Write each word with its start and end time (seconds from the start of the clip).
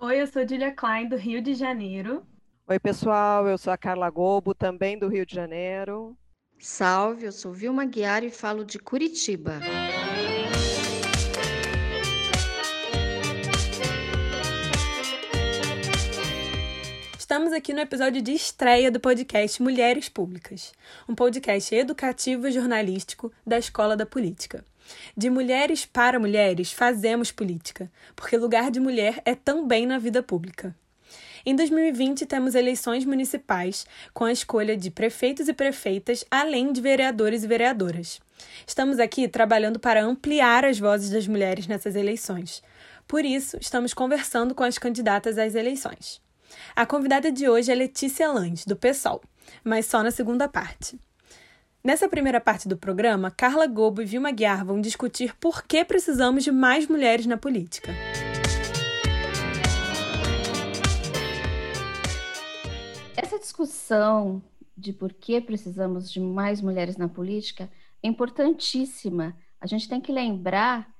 Oi, 0.00 0.20
eu 0.22 0.28
sou 0.28 0.46
Julia 0.48 0.70
Klein, 0.70 1.08
do 1.08 1.16
Rio 1.16 1.42
de 1.42 1.54
Janeiro. 1.54 2.24
Oi, 2.68 2.78
pessoal, 2.78 3.48
eu 3.48 3.58
sou 3.58 3.72
a 3.72 3.76
Carla 3.76 4.08
Gobo, 4.08 4.54
também 4.54 4.96
do 4.96 5.08
Rio 5.08 5.26
de 5.26 5.34
Janeiro. 5.34 6.16
Salve, 6.56 7.24
eu 7.24 7.32
sou 7.32 7.52
Vilma 7.52 7.84
Guiar 7.84 8.22
e 8.22 8.30
falo 8.30 8.64
de 8.64 8.78
Curitiba. 8.78 9.58
Estamos 17.18 17.52
aqui 17.52 17.72
no 17.72 17.80
episódio 17.80 18.22
de 18.22 18.32
estreia 18.32 18.92
do 18.92 19.00
podcast 19.00 19.60
Mulheres 19.60 20.08
Públicas, 20.08 20.72
um 21.08 21.14
podcast 21.16 21.74
educativo 21.74 22.46
e 22.46 22.52
jornalístico 22.52 23.32
da 23.44 23.58
Escola 23.58 23.96
da 23.96 24.06
Política. 24.06 24.64
De 25.16 25.30
mulheres 25.30 25.84
para 25.84 26.18
mulheres, 26.18 26.72
fazemos 26.72 27.30
política, 27.30 27.90
porque 28.14 28.36
lugar 28.36 28.70
de 28.70 28.80
mulher 28.80 29.20
é 29.24 29.34
também 29.34 29.86
na 29.86 29.98
vida 29.98 30.22
pública. 30.22 30.74
Em 31.46 31.54
2020, 31.54 32.26
temos 32.26 32.54
eleições 32.54 33.04
municipais, 33.04 33.86
com 34.12 34.24
a 34.24 34.32
escolha 34.32 34.76
de 34.76 34.90
prefeitos 34.90 35.48
e 35.48 35.52
prefeitas, 35.52 36.24
além 36.30 36.72
de 36.72 36.80
vereadores 36.80 37.44
e 37.44 37.46
vereadoras. 37.46 38.20
Estamos 38.66 38.98
aqui 38.98 39.26
trabalhando 39.28 39.78
para 39.78 40.04
ampliar 40.04 40.64
as 40.64 40.78
vozes 40.78 41.10
das 41.10 41.26
mulheres 41.26 41.66
nessas 41.66 41.96
eleições. 41.96 42.62
Por 43.06 43.24
isso, 43.24 43.56
estamos 43.60 43.94
conversando 43.94 44.54
com 44.54 44.62
as 44.62 44.76
candidatas 44.78 45.38
às 45.38 45.54
eleições. 45.54 46.20
A 46.74 46.84
convidada 46.84 47.30
de 47.32 47.48
hoje 47.48 47.72
é 47.72 47.74
Letícia 47.74 48.30
Lange, 48.30 48.64
do 48.66 48.76
PSOL, 48.76 49.22
mas 49.64 49.86
só 49.86 50.02
na 50.02 50.10
segunda 50.10 50.48
parte. 50.48 50.98
Nessa 51.82 52.08
primeira 52.08 52.40
parte 52.40 52.66
do 52.66 52.76
programa, 52.76 53.30
Carla 53.30 53.64
Gobo 53.64 54.02
e 54.02 54.04
Vilma 54.04 54.32
Guiar 54.32 54.64
vão 54.64 54.80
discutir 54.80 55.36
por 55.36 55.62
que 55.62 55.84
precisamos 55.84 56.42
de 56.42 56.50
mais 56.50 56.88
mulheres 56.88 57.24
na 57.24 57.36
política. 57.36 57.92
Essa 63.16 63.38
discussão 63.38 64.42
de 64.76 64.92
por 64.92 65.12
que 65.12 65.40
precisamos 65.40 66.10
de 66.10 66.18
mais 66.18 66.60
mulheres 66.60 66.96
na 66.96 67.08
política 67.08 67.70
é 68.02 68.08
importantíssima. 68.08 69.36
A 69.60 69.66
gente 69.66 69.88
tem 69.88 70.00
que 70.00 70.10
lembrar 70.10 70.92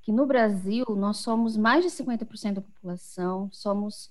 que 0.00 0.10
no 0.10 0.24
Brasil 0.24 0.86
nós 0.96 1.18
somos 1.18 1.54
mais 1.54 1.84
de 1.84 1.90
50% 1.90 2.54
da 2.54 2.60
população, 2.62 3.50
somos 3.52 4.10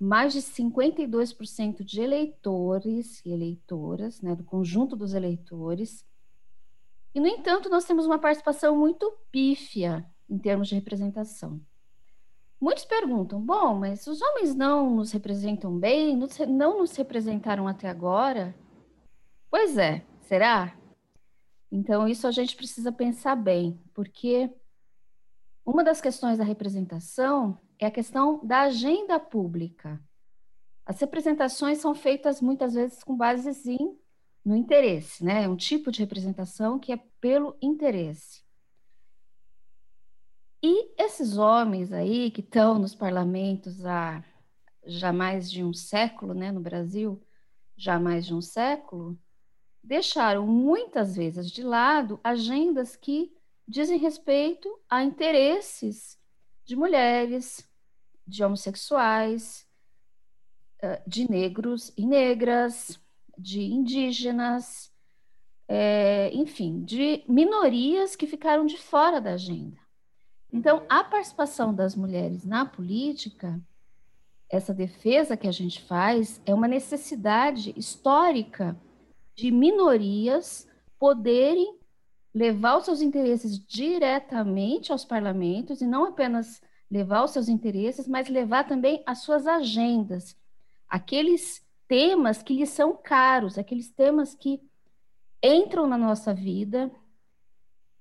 mais 0.00 0.32
de 0.32 0.40
52% 0.40 1.84
de 1.84 2.00
eleitores 2.00 3.20
e 3.24 3.30
eleitoras, 3.30 4.22
né, 4.22 4.34
do 4.34 4.42
conjunto 4.42 4.96
dos 4.96 5.12
eleitores. 5.12 6.06
E, 7.14 7.20
no 7.20 7.26
entanto, 7.26 7.68
nós 7.68 7.84
temos 7.84 8.06
uma 8.06 8.18
participação 8.18 8.74
muito 8.74 9.12
pífia 9.30 10.06
em 10.28 10.38
termos 10.38 10.68
de 10.68 10.74
representação. 10.74 11.60
Muitos 12.58 12.86
perguntam: 12.86 13.40
bom, 13.40 13.74
mas 13.74 14.06
os 14.06 14.22
homens 14.22 14.54
não 14.54 14.96
nos 14.96 15.12
representam 15.12 15.78
bem, 15.78 16.18
não 16.48 16.78
nos 16.78 16.96
representaram 16.96 17.68
até 17.68 17.88
agora? 17.88 18.54
Pois 19.50 19.76
é, 19.76 20.02
será? 20.22 20.74
Então, 21.70 22.08
isso 22.08 22.26
a 22.26 22.30
gente 22.30 22.56
precisa 22.56 22.90
pensar 22.90 23.36
bem, 23.36 23.78
porque 23.92 24.50
uma 25.64 25.84
das 25.84 26.00
questões 26.00 26.38
da 26.38 26.44
representação 26.44 27.58
é 27.80 27.86
a 27.86 27.90
questão 27.90 28.44
da 28.44 28.62
agenda 28.62 29.18
pública. 29.18 30.00
As 30.84 31.00
representações 31.00 31.78
são 31.78 31.94
feitas 31.94 32.40
muitas 32.40 32.74
vezes 32.74 33.02
com 33.02 33.16
base 33.16 33.48
em, 33.70 33.98
no 34.44 34.54
interesse, 34.54 35.24
né? 35.24 35.44
É 35.44 35.48
um 35.48 35.56
tipo 35.56 35.90
de 35.90 36.00
representação 36.00 36.78
que 36.78 36.92
é 36.92 36.98
pelo 37.20 37.56
interesse. 37.62 38.42
E 40.62 40.92
esses 41.02 41.38
homens 41.38 41.90
aí 41.92 42.30
que 42.30 42.40
estão 42.40 42.78
nos 42.78 42.94
parlamentos 42.94 43.84
há 43.86 44.22
já 44.84 45.12
mais 45.12 45.50
de 45.50 45.64
um 45.64 45.72
século, 45.72 46.34
né, 46.34 46.52
no 46.52 46.60
Brasil, 46.60 47.22
já 47.76 47.98
mais 47.98 48.26
de 48.26 48.34
um 48.34 48.42
século, 48.42 49.18
deixaram 49.82 50.46
muitas 50.46 51.16
vezes 51.16 51.50
de 51.50 51.62
lado 51.62 52.20
agendas 52.22 52.94
que 52.94 53.32
dizem 53.66 53.98
respeito 53.98 54.68
a 54.88 55.02
interesses 55.02 56.18
de 56.64 56.76
mulheres, 56.76 57.69
de 58.30 58.44
homossexuais, 58.44 59.66
de 61.06 61.30
negros 61.30 61.92
e 61.96 62.06
negras, 62.06 62.98
de 63.36 63.62
indígenas, 63.62 64.90
é, 65.68 66.30
enfim, 66.34 66.82
de 66.82 67.22
minorias 67.28 68.16
que 68.16 68.26
ficaram 68.26 68.66
de 68.66 68.76
fora 68.76 69.20
da 69.20 69.34
agenda. 69.34 69.76
Então, 70.52 70.84
a 70.88 71.04
participação 71.04 71.72
das 71.72 71.94
mulheres 71.94 72.44
na 72.44 72.66
política, 72.66 73.60
essa 74.48 74.74
defesa 74.74 75.36
que 75.36 75.46
a 75.46 75.52
gente 75.52 75.80
faz, 75.82 76.40
é 76.44 76.52
uma 76.52 76.66
necessidade 76.66 77.72
histórica 77.76 78.76
de 79.34 79.50
minorias 79.50 80.66
poderem 80.98 81.78
levar 82.34 82.78
os 82.78 82.84
seus 82.84 83.00
interesses 83.00 83.58
diretamente 83.58 84.90
aos 84.90 85.04
parlamentos 85.04 85.80
e 85.80 85.86
não 85.86 86.04
apenas 86.06 86.60
levar 86.90 87.24
os 87.24 87.30
seus 87.30 87.48
interesses, 87.48 88.08
mas 88.08 88.28
levar 88.28 88.64
também 88.64 89.02
as 89.06 89.18
suas 89.18 89.46
agendas, 89.46 90.36
aqueles 90.88 91.64
temas 91.86 92.42
que 92.42 92.54
lhes 92.54 92.70
são 92.70 92.96
caros, 92.96 93.58
aqueles 93.58 93.90
temas 93.90 94.34
que 94.34 94.60
entram 95.42 95.86
na 95.86 95.96
nossa 95.96 96.34
vida, 96.34 96.90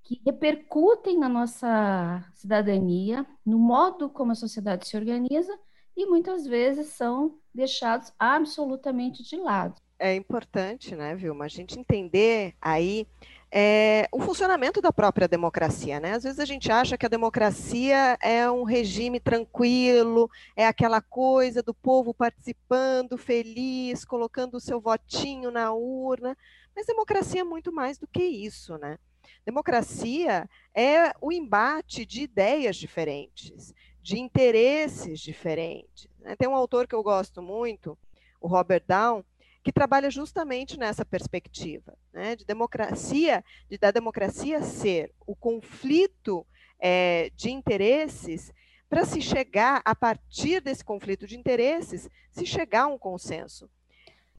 que 0.03 0.21
repercutem 0.25 1.17
na 1.17 1.29
nossa 1.29 2.25
cidadania, 2.33 3.25
no 3.45 3.59
modo 3.59 4.09
como 4.09 4.31
a 4.31 4.35
sociedade 4.35 4.87
se 4.87 4.97
organiza 4.97 5.57
e 5.95 6.05
muitas 6.05 6.47
vezes 6.47 6.87
são 6.87 7.37
deixados 7.53 8.11
absolutamente 8.17 9.21
de 9.21 9.37
lado. 9.37 9.79
É 9.99 10.15
importante, 10.15 10.95
né, 10.95 11.13
Vilma, 11.15 11.45
a 11.45 11.49
gente 11.49 11.77
entender 11.77 12.55
aí 12.61 13.05
é, 13.51 14.07
o 14.11 14.19
funcionamento 14.19 14.81
da 14.81 14.93
própria 14.93 15.27
democracia. 15.27 15.99
Né? 15.99 16.13
Às 16.13 16.23
vezes 16.23 16.39
a 16.39 16.45
gente 16.45 16.71
acha 16.71 16.97
que 16.97 17.05
a 17.05 17.09
democracia 17.09 18.17
é 18.21 18.49
um 18.49 18.63
regime 18.63 19.19
tranquilo, 19.19 20.29
é 20.55 20.65
aquela 20.65 21.01
coisa 21.01 21.63
do 21.63 21.73
povo 21.73 22.13
participando, 22.13 23.17
feliz, 23.17 24.05
colocando 24.05 24.55
o 24.55 24.59
seu 24.59 24.79
votinho 24.79 25.51
na 25.51 25.73
urna, 25.73 26.37
mas 26.75 26.85
democracia 26.85 27.41
é 27.41 27.43
muito 27.43 27.71
mais 27.71 27.97
do 27.97 28.07
que 28.07 28.23
isso. 28.23 28.77
Né? 28.77 28.97
Democracia 29.45 30.47
é 30.73 31.13
o 31.19 31.31
embate 31.31 32.05
de 32.05 32.21
ideias 32.21 32.75
diferentes, 32.75 33.73
de 34.01 34.19
interesses 34.19 35.19
diferentes. 35.19 36.07
Né? 36.19 36.35
Tem 36.35 36.47
um 36.47 36.55
autor 36.55 36.87
que 36.87 36.95
eu 36.95 37.03
gosto 37.03 37.41
muito, 37.41 37.97
o 38.39 38.47
Robert 38.47 38.83
Down, 38.87 39.23
que 39.69 39.73
trabalha 39.73 40.09
justamente 40.09 40.79
nessa 40.79 41.05
perspectiva, 41.05 41.95
né, 42.11 42.35
de 42.35 42.43
democracia, 42.43 43.45
de 43.69 43.77
da 43.77 43.91
democracia 43.91 44.63
ser 44.63 45.13
o 45.27 45.35
conflito 45.35 46.43
é, 46.79 47.29
de 47.35 47.51
interesses 47.51 48.51
para 48.89 49.05
se 49.05 49.21
chegar, 49.21 49.83
a 49.85 49.93
partir 49.93 50.59
desse 50.59 50.83
conflito 50.83 51.27
de 51.27 51.37
interesses, 51.37 52.09
se 52.31 52.47
chegar 52.47 52.83
a 52.83 52.87
um 52.87 52.97
consenso. 52.97 53.69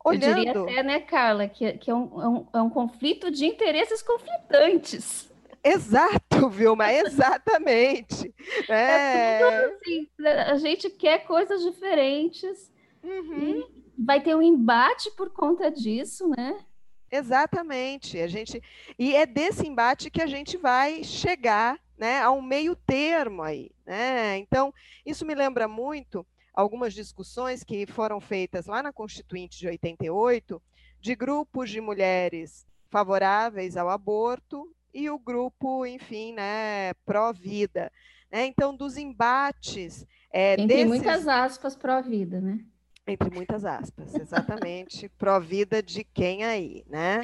Olhando... 0.04 0.26
Eu 0.26 0.34
diria 0.34 0.62
até, 0.62 0.82
né, 0.82 0.98
Carla, 0.98 1.46
que, 1.46 1.74
que 1.74 1.92
é, 1.92 1.94
um, 1.94 2.20
é, 2.20 2.28
um, 2.28 2.46
é 2.54 2.62
um 2.62 2.70
conflito 2.70 3.30
de 3.30 3.46
interesses 3.46 4.02
conflitantes. 4.02 5.30
Exato, 5.62 6.48
Vilma, 6.50 6.92
exatamente. 6.92 8.34
é. 8.68 8.74
é 8.74 9.38
tudo 9.38 9.74
assim, 9.76 10.08
a 10.26 10.56
gente 10.56 10.90
quer 10.90 11.24
coisas 11.24 11.62
diferentes. 11.62 12.68
Uhum. 13.04 13.38
E 13.38 13.80
vai 14.04 14.20
ter 14.20 14.34
um 14.34 14.42
embate 14.42 15.10
por 15.12 15.30
conta 15.30 15.70
disso, 15.70 16.28
né? 16.28 16.64
Exatamente. 17.10 18.18
A 18.18 18.26
gente 18.26 18.62
e 18.98 19.14
é 19.14 19.26
desse 19.26 19.66
embate 19.66 20.10
que 20.10 20.22
a 20.22 20.26
gente 20.26 20.56
vai 20.56 21.02
chegar, 21.02 21.78
né, 21.98 22.20
a 22.22 22.30
um 22.30 22.40
meio 22.40 22.74
termo 22.74 23.42
aí, 23.42 23.70
né? 23.84 24.38
Então, 24.38 24.72
isso 25.04 25.26
me 25.26 25.34
lembra 25.34 25.68
muito 25.68 26.26
algumas 26.54 26.94
discussões 26.94 27.62
que 27.62 27.86
foram 27.86 28.20
feitas 28.20 28.66
lá 28.66 28.82
na 28.82 28.92
Constituinte 28.92 29.58
de 29.58 29.68
88, 29.68 30.62
de 31.00 31.14
grupos 31.14 31.70
de 31.70 31.80
mulheres 31.80 32.66
favoráveis 32.88 33.76
ao 33.76 33.88
aborto 33.88 34.70
e 34.92 35.08
o 35.10 35.18
grupo, 35.18 35.86
enfim, 35.86 36.32
né, 36.32 36.94
pró-vida. 37.04 37.92
Né? 38.30 38.46
Então, 38.46 38.74
dos 38.74 38.96
embates. 38.96 40.06
É, 40.32 40.54
Entre 40.54 40.66
desses... 40.66 40.86
muitas 40.86 41.28
aspas, 41.28 41.76
pró-vida, 41.76 42.40
né? 42.40 42.64
Entre 43.06 43.30
muitas 43.30 43.64
aspas, 43.64 44.14
exatamente. 44.14 45.08
Pró-vida 45.10 45.82
de 45.82 46.04
quem 46.04 46.44
aí, 46.44 46.84
né? 46.88 47.22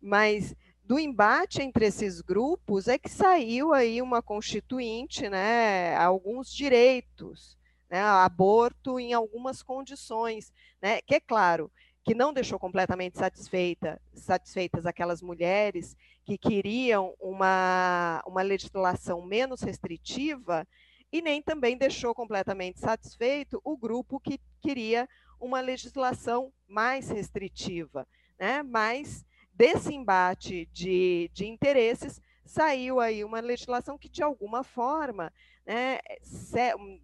Mas 0.00 0.54
do 0.84 0.98
embate 0.98 1.62
entre 1.62 1.86
esses 1.86 2.20
grupos 2.20 2.88
é 2.88 2.98
que 2.98 3.08
saiu 3.08 3.72
aí 3.72 4.02
uma 4.02 4.20
constituinte, 4.20 5.28
né? 5.28 5.96
Alguns 5.96 6.52
direitos, 6.52 7.56
né? 7.88 8.02
Aborto 8.02 8.98
em 8.98 9.12
algumas 9.12 9.62
condições, 9.62 10.52
né? 10.82 11.00
Que 11.02 11.14
é 11.14 11.20
claro 11.20 11.70
que 12.04 12.14
não 12.14 12.32
deixou 12.32 12.58
completamente 12.58 13.18
satisfeita, 13.18 14.00
satisfeitas 14.14 14.86
aquelas 14.86 15.22
mulheres 15.22 15.96
que 16.24 16.38
queriam 16.38 17.14
uma, 17.20 18.22
uma 18.26 18.42
legislação 18.42 19.24
menos 19.24 19.60
restritiva 19.60 20.66
e 21.12 21.20
nem 21.20 21.42
também 21.42 21.76
deixou 21.76 22.14
completamente 22.14 22.80
satisfeito 22.80 23.60
o 23.64 23.76
grupo 23.76 24.20
que 24.20 24.40
queria 24.60 25.08
uma 25.40 25.60
legislação 25.60 26.52
mais 26.68 27.08
restritiva, 27.08 28.06
né? 28.38 28.62
Mas 28.62 29.24
desse 29.52 29.92
embate 29.92 30.66
de, 30.72 31.30
de 31.32 31.46
interesses 31.46 32.20
saiu 32.44 33.00
aí 33.00 33.24
uma 33.24 33.40
legislação 33.40 33.98
que 33.98 34.08
de 34.08 34.22
alguma 34.22 34.64
forma, 34.64 35.32
né, 35.64 35.98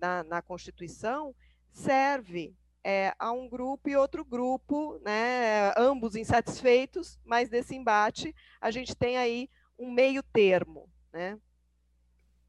na, 0.01 0.25
na 0.25 0.43
Constituição 0.43 1.35
serve 1.71 2.55
é, 2.83 3.15
a 3.19 3.33
um 3.33 3.49
grupo 3.49 3.89
e 3.89 3.97
outro 3.97 4.25
grupo, 4.25 4.99
né, 5.05 5.73
ambos 5.77 6.17
insatisfeitos, 6.17 7.19
mas 7.25 7.49
desse 7.49 7.75
embate 7.75 8.35
a 8.61 8.71
gente 8.71 8.95
tem 8.95 9.17
aí 9.17 9.49
um 9.79 9.91
meio 9.91 10.23
termo, 10.23 10.89
né? 11.13 11.39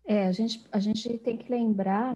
É, 0.07 0.25
a 0.25 0.31
gente, 0.31 0.65
a 0.71 0.80
gente 0.80 1.18
tem 1.18 1.36
que 1.36 1.51
lembrar 1.51 2.15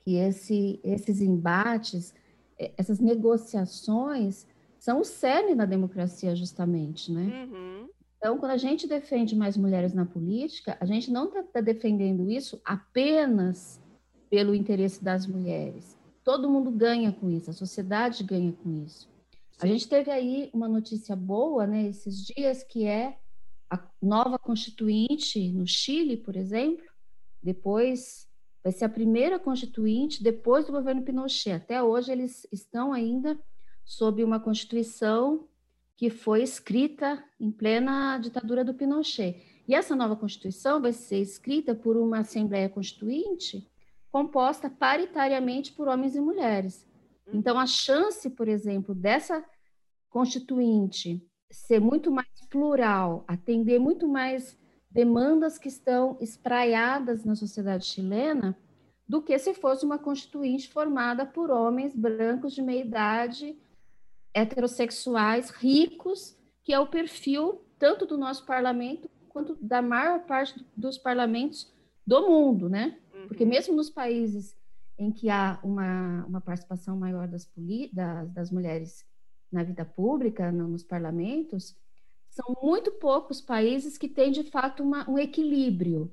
que 0.00 0.16
esse, 0.16 0.80
esses 0.82 1.20
embates, 1.20 2.12
é, 2.58 2.72
essas 2.76 2.98
negociações, 2.98 4.46
são 4.80 5.00
o 5.00 5.04
cerne 5.04 5.54
da 5.54 5.64
democracia, 5.64 6.34
justamente, 6.34 7.12
né? 7.12 7.46
Uhum. 7.46 7.88
Então, 8.16 8.36
quando 8.38 8.50
a 8.50 8.56
gente 8.56 8.88
defende 8.88 9.36
mais 9.36 9.56
mulheres 9.56 9.94
na 9.94 10.04
política, 10.04 10.76
a 10.80 10.84
gente 10.84 11.10
não 11.10 11.26
está 11.26 11.42
tá 11.44 11.60
defendendo 11.60 12.28
isso 12.28 12.60
apenas 12.64 13.80
pelo 14.28 14.54
interesse 14.54 15.02
das 15.02 15.24
mulheres. 15.24 15.96
Todo 16.24 16.50
mundo 16.50 16.70
ganha 16.70 17.12
com 17.12 17.30
isso, 17.30 17.50
a 17.50 17.54
sociedade 17.54 18.24
ganha 18.24 18.52
com 18.52 18.70
isso. 18.84 19.08
Sim. 19.52 19.58
A 19.60 19.66
gente 19.66 19.88
teve 19.88 20.10
aí 20.10 20.50
uma 20.52 20.68
notícia 20.68 21.14
boa, 21.14 21.66
né, 21.66 21.86
esses 21.86 22.26
dias, 22.26 22.64
que 22.64 22.86
é 22.86 23.16
a 23.70 23.80
nova 24.02 24.38
constituinte 24.38 25.52
no 25.52 25.66
Chile, 25.66 26.16
por 26.16 26.36
exemplo, 26.36 26.87
depois 27.42 28.28
vai 28.62 28.72
ser 28.72 28.84
a 28.84 28.88
primeira 28.88 29.38
constituinte 29.38 30.22
depois 30.22 30.66
do 30.66 30.72
governo 30.72 31.02
Pinochet. 31.02 31.52
Até 31.52 31.82
hoje 31.82 32.12
eles 32.12 32.46
estão 32.52 32.92
ainda 32.92 33.38
sob 33.84 34.22
uma 34.22 34.40
constituição 34.40 35.48
que 35.96 36.10
foi 36.10 36.42
escrita 36.42 37.22
em 37.40 37.50
plena 37.50 38.18
ditadura 38.18 38.64
do 38.64 38.74
Pinochet. 38.74 39.42
E 39.66 39.74
essa 39.74 39.96
nova 39.96 40.16
constituição 40.16 40.80
vai 40.80 40.92
ser 40.92 41.20
escrita 41.20 41.74
por 41.74 41.96
uma 41.96 42.20
assembleia 42.20 42.68
constituinte 42.68 43.68
composta 44.10 44.70
paritariamente 44.70 45.72
por 45.72 45.88
homens 45.88 46.16
e 46.16 46.20
mulheres. 46.20 46.86
Então, 47.32 47.58
a 47.58 47.66
chance, 47.66 48.30
por 48.30 48.48
exemplo, 48.48 48.94
dessa 48.94 49.44
constituinte 50.08 51.22
ser 51.50 51.80
muito 51.80 52.10
mais 52.10 52.28
plural, 52.48 53.24
atender 53.28 53.78
muito 53.78 54.08
mais 54.08 54.56
demandas 54.90 55.58
que 55.58 55.68
estão 55.68 56.16
espraiadas 56.20 57.24
na 57.24 57.34
sociedade 57.34 57.86
chilena, 57.86 58.56
do 59.08 59.22
que 59.22 59.38
se 59.38 59.54
fosse 59.54 59.84
uma 59.84 59.98
constituinte 59.98 60.68
formada 60.68 61.24
por 61.24 61.50
homens 61.50 61.94
brancos 61.94 62.54
de 62.54 62.60
meia 62.60 62.84
idade, 62.84 63.56
heterossexuais, 64.34 65.50
ricos, 65.50 66.36
que 66.62 66.72
é 66.72 66.78
o 66.78 66.86
perfil 66.86 67.62
tanto 67.78 68.04
do 68.04 68.18
nosso 68.18 68.44
parlamento 68.44 69.08
quanto 69.28 69.56
da 69.60 69.80
maior 69.80 70.20
parte 70.26 70.64
dos 70.76 70.98
parlamentos 70.98 71.72
do 72.06 72.28
mundo, 72.28 72.68
né? 72.68 72.98
Porque 73.26 73.44
uhum. 73.44 73.50
mesmo 73.50 73.76
nos 73.76 73.88
países 73.88 74.56
em 74.98 75.12
que 75.12 75.30
há 75.30 75.58
uma, 75.62 76.24
uma 76.26 76.40
participação 76.40 76.96
maior 76.96 77.28
das, 77.28 77.48
das, 77.92 78.30
das 78.30 78.50
mulheres 78.50 79.06
na 79.50 79.62
vida 79.62 79.84
pública, 79.84 80.50
no, 80.50 80.66
nos 80.68 80.82
parlamentos, 80.82 81.76
são 82.30 82.56
muito 82.62 82.92
poucos 82.92 83.40
países 83.40 83.98
que 83.98 84.08
têm, 84.08 84.30
de 84.30 84.44
fato, 84.44 84.82
uma, 84.82 85.08
um 85.08 85.18
equilíbrio. 85.18 86.12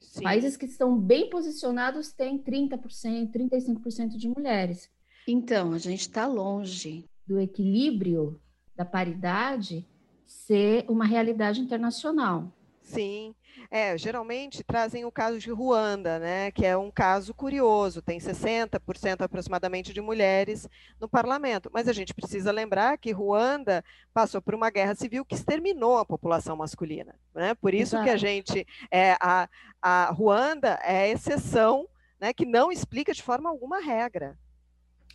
Sim. 0.00 0.22
Países 0.22 0.56
que 0.56 0.66
estão 0.66 0.98
bem 0.98 1.30
posicionados 1.30 2.12
têm 2.12 2.38
30%, 2.38 3.30
35% 3.30 4.16
de 4.16 4.28
mulheres. 4.28 4.90
Então, 5.26 5.72
a 5.72 5.78
gente 5.78 6.00
está 6.00 6.26
longe 6.26 7.04
do 7.26 7.38
equilíbrio, 7.38 8.40
da 8.74 8.84
paridade, 8.84 9.86
ser 10.26 10.84
uma 10.88 11.04
realidade 11.04 11.60
internacional. 11.60 12.52
Sim, 12.82 13.34
é, 13.70 13.96
geralmente 13.96 14.64
trazem 14.64 15.04
o 15.04 15.12
caso 15.12 15.38
de 15.38 15.50
Ruanda, 15.50 16.18
né, 16.18 16.50
que 16.50 16.66
é 16.66 16.76
um 16.76 16.90
caso 16.90 17.32
curioso, 17.32 18.02
tem 18.02 18.18
60% 18.18 19.22
aproximadamente 19.22 19.92
de 19.92 20.00
mulheres 20.00 20.68
no 21.00 21.08
parlamento, 21.08 21.70
mas 21.72 21.88
a 21.88 21.92
gente 21.92 22.12
precisa 22.12 22.50
lembrar 22.50 22.98
que 22.98 23.12
Ruanda 23.12 23.84
passou 24.12 24.42
por 24.42 24.54
uma 24.54 24.68
guerra 24.68 24.94
civil 24.94 25.24
que 25.24 25.34
exterminou 25.34 25.96
a 25.96 26.04
população 26.04 26.56
masculina, 26.56 27.14
né? 27.34 27.54
Por 27.54 27.72
isso 27.72 27.94
Exato. 27.94 28.04
que 28.04 28.10
a 28.10 28.16
gente, 28.16 28.66
é, 28.90 29.16
a, 29.20 29.48
a 29.80 30.10
Ruanda 30.10 30.78
é 30.82 31.04
a 31.04 31.08
exceção, 31.08 31.88
né, 32.20 32.32
que 32.32 32.44
não 32.44 32.70
explica 32.70 33.14
de 33.14 33.22
forma 33.22 33.48
alguma 33.48 33.78
a 33.78 33.80
regra. 33.80 34.36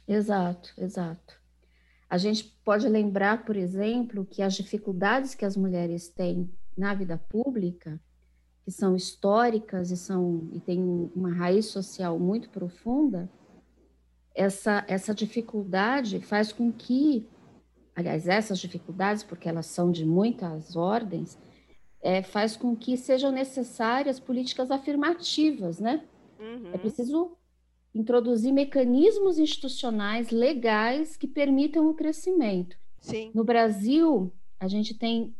Exato, 0.07 0.73
exato. 0.77 1.35
A 2.09 2.17
gente 2.17 2.45
pode 2.63 2.87
lembrar, 2.87 3.43
por 3.43 3.57
exemplo, 3.57 4.25
que 4.25 4.41
as 4.41 4.53
dificuldades 4.55 5.35
que 5.35 5.43
as 5.43 5.57
mulheres 5.57 6.07
têm 6.07 6.49
na 6.77 6.93
vida 6.93 7.17
pública, 7.17 7.99
que 8.63 8.71
são 8.71 8.95
históricas 8.95 9.91
e 9.91 9.97
são 9.97 10.49
e 10.51 10.59
têm 10.59 11.09
uma 11.15 11.33
raiz 11.33 11.67
social 11.67 12.19
muito 12.19 12.49
profunda, 12.49 13.29
essa 14.35 14.85
essa 14.87 15.15
dificuldade 15.15 16.19
faz 16.19 16.53
com 16.53 16.71
que, 16.71 17.27
aliás, 17.95 18.27
essas 18.27 18.59
dificuldades, 18.59 19.23
porque 19.23 19.49
elas 19.49 19.65
são 19.65 19.91
de 19.91 20.05
muitas 20.05 20.75
ordens, 20.75 21.37
é, 22.01 22.21
faz 22.21 22.55
com 22.55 22.75
que 22.75 22.95
sejam 22.95 23.31
necessárias 23.31 24.19
políticas 24.19 24.69
afirmativas, 24.69 25.79
né? 25.79 26.03
Uhum. 26.39 26.71
É 26.73 26.77
preciso 26.77 27.35
introduzir 27.93 28.53
mecanismos 28.53 29.39
institucionais 29.39 30.29
legais 30.29 31.17
que 31.17 31.27
permitam 31.27 31.89
o 31.89 31.95
crescimento. 31.95 32.77
Sim. 32.99 33.31
No 33.33 33.43
Brasil, 33.43 34.31
a 34.59 34.67
gente 34.67 34.93
tem 34.93 35.35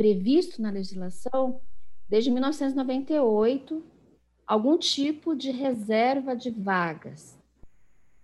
previsto 0.00 0.62
na 0.62 0.70
legislação, 0.70 1.60
desde 2.08 2.30
1998, 2.30 3.84
algum 4.46 4.78
tipo 4.78 5.36
de 5.36 5.50
reserva 5.50 6.34
de 6.34 6.48
vagas. 6.48 7.38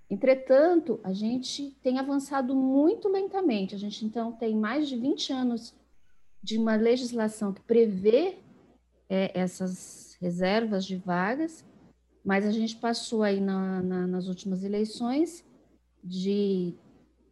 Entretanto, 0.08 0.98
a 1.04 1.12
gente 1.12 1.76
tem 1.82 1.98
avançado 1.98 2.56
muito 2.56 3.10
lentamente. 3.10 3.74
A 3.74 3.78
gente, 3.78 4.06
então, 4.06 4.32
tem 4.32 4.56
mais 4.56 4.88
de 4.88 4.96
20 4.96 5.34
anos 5.34 5.74
de 6.42 6.56
uma 6.56 6.76
legislação 6.76 7.52
que 7.52 7.60
prevê 7.60 8.38
é, 9.06 9.38
essas 9.38 10.16
reservas 10.18 10.82
de 10.82 10.96
vagas, 10.96 11.62
mas 12.24 12.46
a 12.46 12.52
gente 12.52 12.76
passou 12.76 13.22
aí 13.22 13.38
na, 13.38 13.82
na, 13.82 14.06
nas 14.06 14.28
últimas 14.28 14.64
eleições 14.64 15.44
de 16.02 16.72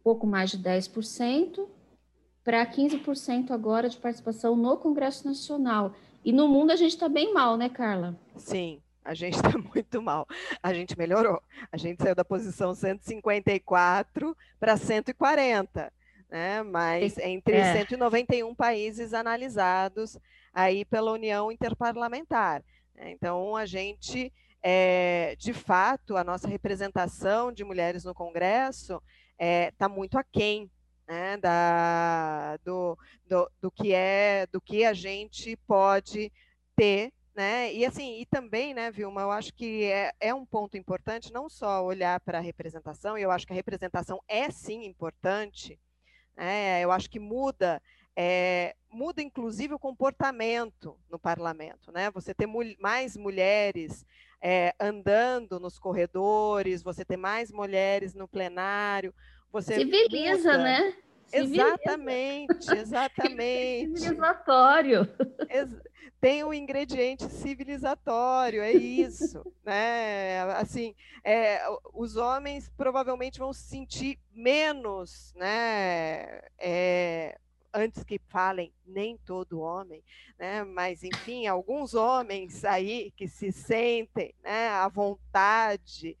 pouco 0.03 0.27
mais 0.27 0.51
de 0.51 0.59
10% 0.59 1.67
para 2.45 2.63
15% 2.63 3.49
agora 3.49 3.89
de 3.89 3.97
participação 3.97 4.55
no 4.55 4.77
Congresso 4.77 5.27
Nacional. 5.27 5.95
E 6.23 6.31
no 6.31 6.47
mundo 6.47 6.71
a 6.71 6.75
gente 6.75 6.91
está 6.91 7.09
bem 7.09 7.33
mal, 7.33 7.57
né, 7.57 7.69
Carla? 7.69 8.15
Sim, 8.37 8.79
a 9.03 9.15
gente 9.15 9.35
está 9.35 9.49
muito 9.57 9.99
mal. 9.99 10.27
A 10.61 10.71
gente 10.71 10.95
melhorou. 10.95 11.41
A 11.71 11.75
gente 11.75 12.01
saiu 12.03 12.13
da 12.13 12.23
posição 12.23 12.75
154 12.75 14.37
para 14.59 14.77
140, 14.77 15.91
né? 16.29 16.61
Mas 16.61 17.17
entre 17.17 17.55
é. 17.55 17.73
191 17.73 18.53
países 18.53 19.15
analisados 19.15 20.17
aí 20.53 20.85
pela 20.85 21.11
União 21.11 21.51
Interparlamentar. 21.51 22.63
Então 22.95 23.55
a 23.55 23.65
gente 23.65 24.31
é, 24.61 25.35
de 25.37 25.53
fato, 25.53 26.15
a 26.15 26.23
nossa 26.23 26.47
representação 26.47 27.51
de 27.51 27.63
mulheres 27.63 28.03
no 28.03 28.13
Congresso 28.13 28.93
está 28.93 29.45
é, 29.45 29.71
tá 29.77 29.89
muito 29.89 30.17
aquém 30.17 30.71
né, 31.07 31.37
da, 31.37 32.57
do, 32.63 32.97
do, 33.27 33.51
do, 33.61 33.71
que 33.71 33.93
é, 33.93 34.47
do 34.51 34.59
que 34.59 34.83
a 34.83 34.93
gente 34.93 35.55
pode 35.67 36.31
ter, 36.75 37.13
né? 37.35 37.73
E 37.73 37.85
assim, 37.85 38.21
e 38.21 38.25
também, 38.25 38.73
né, 38.73 38.91
Vilma, 38.91 39.21
eu 39.21 39.31
acho 39.31 39.53
que 39.53 39.83
é, 39.83 40.11
é 40.19 40.33
um 40.33 40.45
ponto 40.45 40.77
importante 40.77 41.31
não 41.31 41.49
só 41.49 41.83
olhar 41.83 42.19
para 42.21 42.39
a 42.39 42.41
representação, 42.41 43.17
e 43.17 43.21
eu 43.21 43.31
acho 43.31 43.45
que 43.45 43.53
a 43.53 43.55
representação 43.55 44.19
é 44.27 44.49
sim 44.49 44.85
importante, 44.85 45.79
né? 46.35 46.81
Eu 46.83 46.91
acho 46.91 47.09
que 47.09 47.19
muda 47.19 47.81
é, 48.15 48.75
muda 48.89 49.21
inclusive 49.21 49.73
o 49.73 49.79
comportamento 49.79 50.97
no 51.09 51.19
parlamento, 51.19 51.91
né? 51.91 52.09
Você 52.11 52.33
ter 52.33 52.45
mul 52.45 52.63
mais 52.79 53.17
mulheres 53.17 54.05
é, 54.41 54.73
andando 54.79 55.59
nos 55.59 55.77
corredores, 55.77 56.81
você 56.81 57.03
ter 57.03 57.17
mais 57.17 57.51
mulheres 57.51 58.13
no 58.13 58.27
plenário, 58.27 59.13
você 59.51 59.75
civiliza, 59.75 60.51
muda. 60.51 60.63
né? 60.63 60.93
Exatamente, 61.31 62.71
exatamente. 62.75 63.99
Civilizatório. 63.99 65.07
Tem 66.21 66.43
um 66.43 66.53
ingrediente 66.53 67.29
civilizatório, 67.29 68.61
é 68.61 68.71
isso, 68.71 69.45
né? 69.63 70.41
Assim, 70.53 70.95
é, 71.23 71.61
os 71.93 72.15
homens 72.15 72.71
provavelmente 72.77 73.37
vão 73.37 73.53
se 73.53 73.63
sentir 73.67 74.17
menos, 74.31 75.33
né? 75.35 76.41
É, 76.57 77.37
antes 77.75 78.03
que 78.03 78.19
falem 78.29 78.73
nem 78.87 79.17
todo 79.17 79.59
homem, 79.59 80.01
né? 80.39 80.63
mas 80.63 81.03
enfim, 81.03 81.45
alguns 81.45 81.93
homens 81.93 82.63
aí 82.63 83.11
que 83.17 83.27
se 83.27 83.51
sentem 83.51 84.33
né, 84.41 84.69
à 84.69 84.87
vontade 84.87 86.17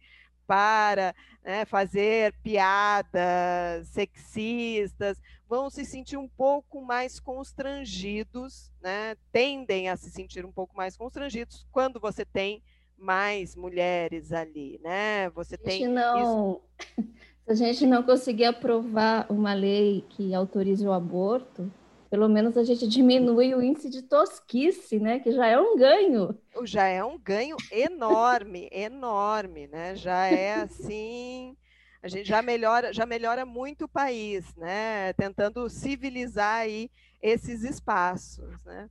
para 0.47 1.15
né, 1.43 1.65
fazer 1.65 2.33
piadas 2.43 3.87
sexistas, 3.89 5.21
vão 5.47 5.69
se 5.69 5.85
sentir 5.85 6.17
um 6.17 6.27
pouco 6.27 6.81
mais 6.81 7.19
constrangidos, 7.19 8.71
né? 8.81 9.15
tendem 9.31 9.89
a 9.89 9.95
se 9.95 10.09
sentir 10.09 10.45
um 10.45 10.51
pouco 10.51 10.75
mais 10.75 10.97
constrangidos 10.97 11.65
quando 11.71 11.99
você 11.99 12.25
tem 12.25 12.63
mais 12.97 13.55
mulheres 13.55 14.31
ali, 14.31 14.79
né? 14.81 15.29
Você 15.31 15.57
tem 15.57 15.87
não, 15.87 16.17
isso... 16.17 16.61
se 17.45 17.51
a 17.51 17.55
gente 17.55 17.85
não 17.85 18.01
conseguir 18.03 18.45
aprovar 18.45 19.25
uma 19.29 19.53
lei 19.53 20.05
que 20.09 20.33
autorize 20.33 20.85
o 20.87 20.93
aborto, 20.93 21.71
pelo 22.09 22.29
menos 22.29 22.57
a 22.57 22.63
gente 22.63 22.87
diminui 22.87 23.53
o 23.53 23.61
índice 23.61 23.89
de 23.89 24.01
tosquice, 24.01 24.99
né? 24.99 25.19
Que 25.19 25.31
já 25.31 25.47
é 25.47 25.59
um 25.59 25.77
ganho. 25.77 26.35
Já 26.63 26.87
é 26.87 27.03
um 27.03 27.17
ganho 27.17 27.57
enorme, 27.71 28.69
enorme, 28.71 29.67
né? 29.67 29.95
Já 29.95 30.27
é 30.27 30.61
assim, 30.61 31.55
a 32.01 32.07
gente 32.07 32.27
já 32.27 32.41
melhora, 32.41 32.93
já 32.93 33.05
melhora 33.05 33.45
muito 33.45 33.85
o 33.85 33.89
país, 33.89 34.45
né? 34.55 35.13
Tentando 35.13 35.69
civilizar 35.69 36.61
aí 36.61 36.89
esses 37.21 37.63
espaços, 37.63 38.63
né? 38.63 38.89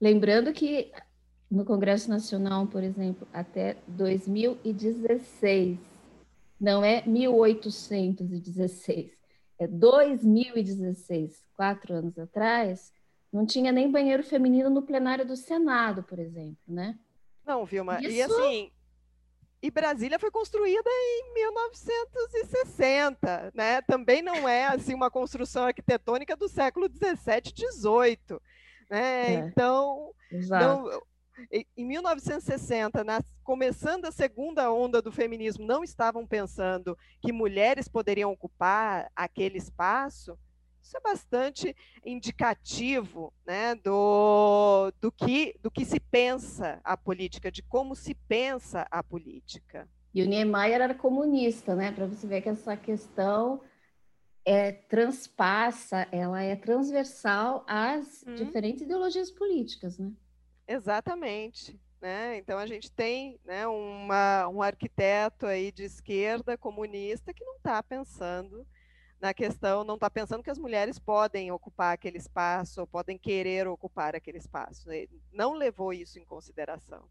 Lembrando 0.00 0.52
que 0.52 0.92
no 1.50 1.64
Congresso 1.64 2.08
Nacional, 2.08 2.66
por 2.68 2.84
exemplo, 2.84 3.26
até 3.32 3.76
2016, 3.88 5.78
não 6.60 6.84
é 6.84 7.02
1816, 7.06 9.10
é 9.10 9.19
2016, 9.66 11.44
quatro 11.54 11.94
anos 11.94 12.18
atrás, 12.18 12.92
não 13.32 13.46
tinha 13.46 13.70
nem 13.70 13.90
banheiro 13.90 14.22
feminino 14.22 14.70
no 14.70 14.82
plenário 14.82 15.26
do 15.26 15.36
Senado, 15.36 16.02
por 16.02 16.18
exemplo, 16.18 16.58
né? 16.66 16.98
Não, 17.44 17.64
Vilma, 17.64 17.98
Isso... 18.00 18.10
e 18.10 18.22
assim, 18.22 18.72
e 19.62 19.70
Brasília 19.70 20.18
foi 20.18 20.30
construída 20.30 20.88
em 20.88 21.34
1960, 21.34 23.52
né? 23.54 23.82
Também 23.82 24.22
não 24.22 24.48
é 24.48 24.66
assim 24.66 24.94
uma 24.94 25.10
construção 25.10 25.64
arquitetônica 25.64 26.34
do 26.34 26.48
século 26.48 26.88
17, 26.88 27.54
18, 27.54 28.40
né? 28.88 29.34
É. 29.34 29.36
Então, 29.40 30.14
não, 30.48 31.02
em 31.76 31.84
1960, 31.84 33.04
na, 33.04 33.20
começando 33.42 34.06
a 34.06 34.12
segunda 34.12 34.72
onda 34.72 35.00
do 35.00 35.12
feminismo, 35.12 35.66
não 35.66 35.82
estavam 35.82 36.26
pensando 36.26 36.96
que 37.20 37.32
mulheres 37.32 37.88
poderiam 37.88 38.32
ocupar 38.32 39.10
aquele 39.14 39.58
espaço, 39.58 40.38
isso 40.82 40.96
é 40.96 41.00
bastante 41.00 41.76
indicativo 42.04 43.32
né, 43.46 43.74
do, 43.76 44.92
do, 45.00 45.12
que, 45.12 45.54
do 45.62 45.70
que 45.70 45.84
se 45.84 46.00
pensa 46.00 46.80
a 46.82 46.96
política, 46.96 47.50
de 47.50 47.62
como 47.62 47.94
se 47.94 48.14
pensa 48.14 48.86
a 48.90 49.02
política. 49.02 49.88
E 50.12 50.22
o 50.22 50.26
Niemeyer 50.26 50.80
era 50.80 50.94
comunista, 50.94 51.76
né? 51.76 51.92
Para 51.92 52.06
você 52.06 52.26
ver 52.26 52.40
que 52.40 52.48
essa 52.48 52.76
questão 52.76 53.60
é 54.44 54.72
transpassa, 54.72 56.08
ela 56.10 56.42
é 56.42 56.56
transversal 56.56 57.64
às 57.68 58.24
hum. 58.26 58.34
diferentes 58.34 58.82
ideologias 58.82 59.30
políticas, 59.30 59.98
né? 59.98 60.10
Exatamente. 60.70 61.76
Né? 62.00 62.38
Então 62.38 62.56
a 62.58 62.66
gente 62.66 62.90
tem 62.92 63.38
né, 63.44 63.66
uma, 63.66 64.48
um 64.48 64.62
arquiteto 64.62 65.44
aí 65.44 65.72
de 65.72 65.82
esquerda 65.82 66.56
comunista 66.56 67.34
que 67.34 67.44
não 67.44 67.56
está 67.56 67.82
pensando 67.82 68.64
na 69.20 69.34
questão, 69.34 69.82
não 69.82 69.96
está 69.96 70.08
pensando 70.08 70.42
que 70.42 70.50
as 70.50 70.58
mulheres 70.58 70.98
podem 70.98 71.50
ocupar 71.50 71.92
aquele 71.92 72.16
espaço 72.16 72.80
ou 72.80 72.86
podem 72.86 73.18
querer 73.18 73.66
ocupar 73.66 74.14
aquele 74.14 74.38
espaço. 74.38 74.92
Ele 74.92 75.20
não 75.32 75.54
levou 75.54 75.92
isso 75.92 76.20
em 76.20 76.24
consideração. 76.24 77.04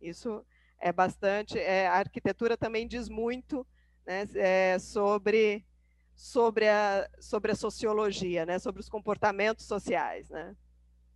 Isso 0.00 0.44
é 0.80 0.90
bastante. 0.90 1.58
É, 1.58 1.86
a 1.86 1.98
arquitetura 1.98 2.56
também 2.56 2.88
diz 2.88 3.10
muito 3.10 3.64
né, 4.06 4.26
é, 4.34 4.78
sobre 4.78 5.64
sobre 6.14 6.66
a 6.66 7.08
sobre 7.20 7.52
a 7.52 7.54
sociologia, 7.54 8.46
né, 8.46 8.58
sobre 8.58 8.80
os 8.80 8.88
comportamentos 8.88 9.66
sociais, 9.66 10.30
né? 10.30 10.56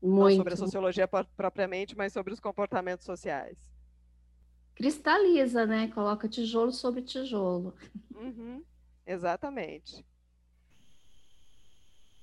Muito. 0.02 0.30
Não 0.30 0.36
sobre 0.36 0.54
a 0.54 0.56
sociologia 0.56 1.08
propriamente, 1.36 1.96
mas 1.96 2.12
sobre 2.12 2.32
os 2.32 2.40
comportamentos 2.40 3.04
sociais. 3.04 3.56
Cristaliza, 4.74 5.66
né? 5.66 5.88
Coloca 5.88 6.28
tijolo 6.28 6.70
sobre 6.70 7.02
tijolo. 7.02 7.74
Uhum, 8.14 8.62
exatamente. 9.06 10.04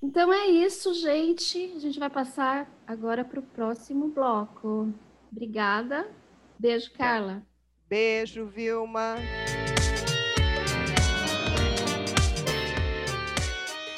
Então 0.01 0.31
é 0.33 0.47
isso, 0.47 0.93
gente. 0.93 1.73
A 1.75 1.79
gente 1.79 1.97
vai 1.97 2.09
passar 2.09 2.69
agora 2.85 3.23
para 3.23 3.39
o 3.39 3.43
próximo 3.43 4.09
bloco. 4.09 4.93
Obrigada. 5.31 6.11
Beijo, 6.59 6.91
Carla. 6.93 7.41
Beijo, 7.87 8.45
Vilma. 8.45 9.15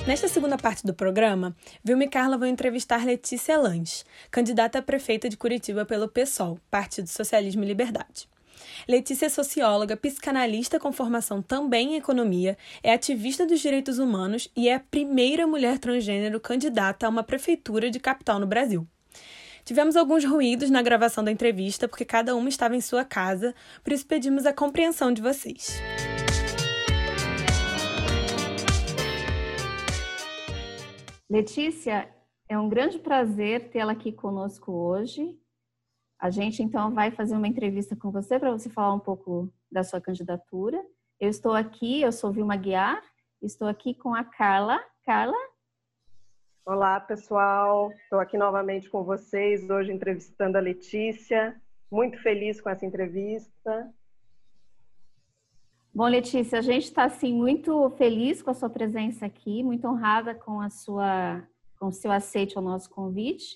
Nesta 0.07 0.27
segunda 0.27 0.55
parte 0.55 0.85
do 0.85 0.93
programa, 0.93 1.55
Vilma 1.83 2.03
e 2.03 2.07
Carla 2.07 2.38
vão 2.38 2.47
entrevistar 2.47 3.03
Letícia 3.03 3.57
Lange, 3.57 4.03
candidata 4.29 4.77
a 4.77 4.81
prefeita 4.81 5.27
de 5.27 5.35
Curitiba 5.35 5.83
pelo 5.83 6.07
PSOL, 6.07 6.59
Partido 6.69 7.07
Socialismo 7.07 7.63
e 7.63 7.67
Liberdade. 7.67 8.29
Letícia 8.88 9.25
é 9.25 9.29
socióloga, 9.29 9.97
psicanalista 9.97 10.79
com 10.79 10.91
formação 10.91 11.41
também 11.41 11.93
em 11.93 11.97
economia, 11.97 12.55
é 12.83 12.93
ativista 12.93 13.47
dos 13.47 13.59
direitos 13.59 13.97
humanos 13.97 14.47
e 14.55 14.69
é 14.69 14.75
a 14.75 14.79
primeira 14.79 15.47
mulher 15.47 15.79
transgênero 15.79 16.39
candidata 16.39 17.07
a 17.07 17.09
uma 17.09 17.24
prefeitura 17.24 17.89
de 17.89 18.00
capital 18.00 18.39
no 18.39 18.45
Brasil. 18.45 18.88
Tivemos 19.63 19.95
alguns 19.95 20.24
ruídos 20.24 20.69
na 20.69 20.83
gravação 20.83 21.24
da 21.24 21.31
entrevista 21.31 21.88
porque 21.88 22.05
cada 22.05 22.35
uma 22.35 22.47
estava 22.47 22.75
em 22.75 22.81
sua 22.81 23.03
casa, 23.03 23.55
por 23.83 23.91
isso 23.91 24.05
pedimos 24.05 24.45
a 24.45 24.53
compreensão 24.53 25.12
de 25.12 25.24
vocês. 25.24 25.81
Letícia, 31.27 32.08
é 32.48 32.58
um 32.58 32.70
grande 32.70 33.00
prazer 33.00 33.72
tê-la 33.72 33.94
aqui 33.94 34.12
conosco 34.12 34.72
hoje. 34.72 35.36
A 36.20 36.29
gente 36.29 36.62
então 36.62 36.94
vai 36.94 37.10
fazer 37.10 37.36
uma 37.36 37.48
entrevista 37.48 37.96
com 37.96 38.12
você 38.12 38.38
para 38.38 38.51
você 38.51 38.70
falar 38.70 38.94
um 38.94 39.00
pouco 39.00 39.51
da 39.72 39.84
sua 39.84 40.00
candidatura. 40.00 40.79
Eu 41.20 41.27
estou 41.29 41.53
aqui, 41.53 42.01
eu 42.01 42.12
sou 42.12 42.32
Vilma 42.32 42.55
Guiar, 42.55 43.01
estou 43.41 43.67
aqui 43.67 43.96
com 43.96 44.13
a 44.13 44.24
Carla. 44.24 44.79
Carla? 45.03 45.36
Olá, 46.63 47.00
pessoal. 47.00 47.91
Estou 48.03 48.20
aqui 48.20 48.38
novamente 48.38 48.88
com 48.88 49.03
vocês, 49.03 49.67
hoje 49.67 49.91
entrevistando 49.91 50.60
a 50.60 50.62
Letícia. 50.62 51.60
Muito 51.91 52.22
feliz 52.22 52.62
com 52.62 52.70
essa 52.70 52.86
entrevista. 52.86 53.91
Bom, 55.95 56.07
Letícia, 56.07 56.59
a 56.59 56.61
gente 56.61 56.83
está 56.83 57.05
assim 57.05 57.33
muito 57.33 57.89
feliz 57.91 58.41
com 58.41 58.51
a 58.51 58.53
sua 58.53 58.69
presença 58.69 59.25
aqui, 59.25 59.63
muito 59.63 59.87
honrada 59.87 60.35
com 60.35 60.59
a 60.59 60.69
sua 60.69 61.41
com 61.79 61.87
o 61.87 61.91
seu 61.93 62.11
aceite 62.11 62.57
ao 62.57 62.63
nosso 62.63 62.89
convite. 62.89 63.55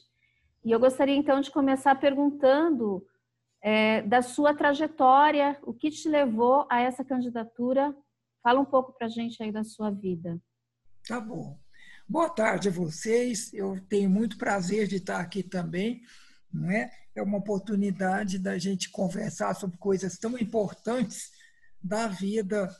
E 0.63 0.71
eu 0.71 0.79
gostaria 0.79 1.17
então 1.17 1.41
de 1.41 1.51
começar 1.51 1.93
perguntando 1.95 3.05
é, 3.61 4.01
da 4.03 4.21
sua 4.21 4.53
trajetória, 4.53 5.59
o 5.63 5.73
que 5.73 5.91
te 5.91 6.07
levou 6.07 6.65
a 6.71 6.79
essa 6.79 7.03
candidatura? 7.03 7.93
Fala 8.41 8.61
um 8.61 8.65
pouco 8.65 8.93
para 8.93 9.07
a 9.07 9.09
gente 9.09 9.43
aí 9.43 9.51
da 9.51 9.65
sua 9.65 9.91
vida. 9.91 10.41
Tá 11.05 11.19
bom. 11.19 11.59
Boa 12.07 12.29
tarde 12.29 12.69
a 12.69 12.71
vocês. 12.71 13.53
Eu 13.53 13.81
tenho 13.89 14.09
muito 14.09 14.37
prazer 14.37 14.87
de 14.87 14.95
estar 14.95 15.19
aqui 15.19 15.43
também. 15.43 16.03
Não 16.53 16.71
é? 16.71 16.89
É 17.13 17.21
uma 17.21 17.37
oportunidade 17.37 18.39
da 18.39 18.57
gente 18.57 18.89
conversar 18.89 19.53
sobre 19.55 19.77
coisas 19.77 20.17
tão 20.17 20.37
importantes 20.37 21.37
da 21.81 22.07
vida 22.07 22.75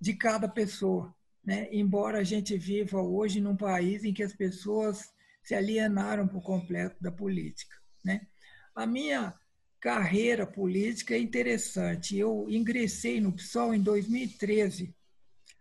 de 0.00 0.14
cada 0.14 0.48
pessoa. 0.48 1.14
Né? 1.44 1.68
Embora 1.72 2.18
a 2.18 2.24
gente 2.24 2.56
viva 2.56 3.00
hoje 3.00 3.40
num 3.40 3.56
país 3.56 4.04
em 4.04 4.12
que 4.12 4.22
as 4.22 4.32
pessoas 4.32 5.10
se 5.42 5.54
alienaram 5.54 6.28
por 6.28 6.42
completo 6.42 6.96
da 7.00 7.10
política. 7.10 7.76
Né? 8.04 8.26
A 8.74 8.86
minha 8.86 9.34
carreira 9.80 10.46
política 10.46 11.14
é 11.14 11.18
interessante. 11.18 12.16
Eu 12.16 12.46
ingressei 12.48 13.20
no 13.20 13.32
PSOL 13.32 13.74
em 13.74 13.80
2013, 13.80 14.94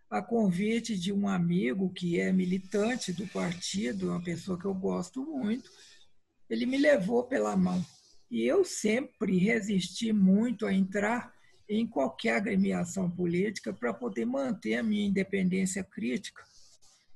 a 0.10 0.22
convite 0.22 0.98
de 0.98 1.13
um 1.13 1.27
amigo 1.27 1.91
que 1.91 2.19
é 2.19 2.31
militante 2.31 3.13
do 3.13 3.27
partido, 3.27 4.10
uma 4.10 4.22
pessoa 4.22 4.60
que 4.60 4.65
eu 4.65 4.74
gosto 4.74 5.24
muito. 5.24 5.69
Ele 6.50 6.65
me 6.65 6.77
levou 6.77 7.24
pela 7.24 7.55
mão. 7.55 7.86
E 8.29 8.43
eu 8.46 8.65
sempre 8.65 9.38
resisti 9.38 10.12
muito 10.12 10.65
a 10.65 10.74
entrar 10.74 11.34
em 11.69 11.85
qualquer 11.85 12.38
agremiação 12.38 13.09
política 13.09 13.71
para 13.71 13.93
poder 13.93 14.25
manter 14.25 14.75
a 14.75 14.83
minha 14.83 15.05
independência 15.05 15.83
crítica, 15.83 16.43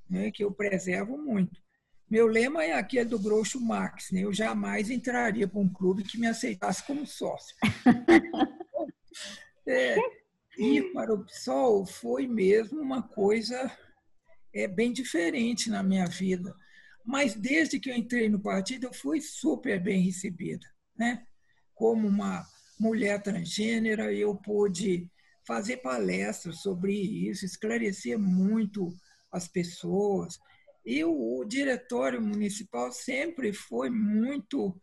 né, 0.08 0.30
que 0.30 0.44
eu 0.44 0.52
preservo 0.52 1.18
muito. 1.18 1.60
Meu 2.08 2.28
lema 2.28 2.64
é 2.64 2.74
aquele 2.74 3.10
do 3.10 3.18
Groucho 3.18 3.60
Marx, 3.60 4.12
né? 4.12 4.22
eu 4.22 4.32
jamais 4.32 4.92
entraria 4.92 5.48
para 5.48 5.60
um 5.60 5.68
clube 5.68 6.04
que 6.04 6.20
me 6.20 6.28
aceitasse 6.28 6.86
como 6.86 7.08
sócio. 7.08 7.56
é, 9.66 9.96
ir 10.60 10.94
para 10.94 11.12
o 11.12 11.26
PSOL 11.26 11.84
foi 11.88 12.28
mesmo 12.28 12.80
uma 12.80 13.02
coisa 13.02 13.76
é, 14.54 14.68
bem 14.68 14.94
diferente 14.94 15.72
na 15.72 15.82
minha 15.82 16.06
vida, 16.06 16.56
Mas 17.04 17.34
desde 17.34 17.80
que 17.80 17.90
eu 17.90 17.96
entrei 17.96 18.30
no 18.30 18.40
partido, 18.40 18.86
eu 18.86 18.94
fui 18.94 19.20
super 19.20 19.82
bem 19.82 20.04
recebida. 20.04 20.68
Né? 20.96 21.26
Como 21.74 22.08
uma 22.08 22.46
mulher 22.80 23.22
transgênera, 23.22 24.14
eu 24.14 24.36
pude 24.36 25.10
fazer 25.46 25.78
palestras 25.78 26.62
sobre 26.62 26.94
isso, 26.94 27.46
esclarecer 27.46 28.18
muito 28.18 28.94
as 29.32 29.48
pessoas. 29.48 30.40
E 30.86 31.04
o, 31.04 31.40
o 31.40 31.46
diretório 31.46 32.22
municipal 32.22 32.92
sempre 32.92 33.54
foi 33.54 33.90
muito, 33.90 34.80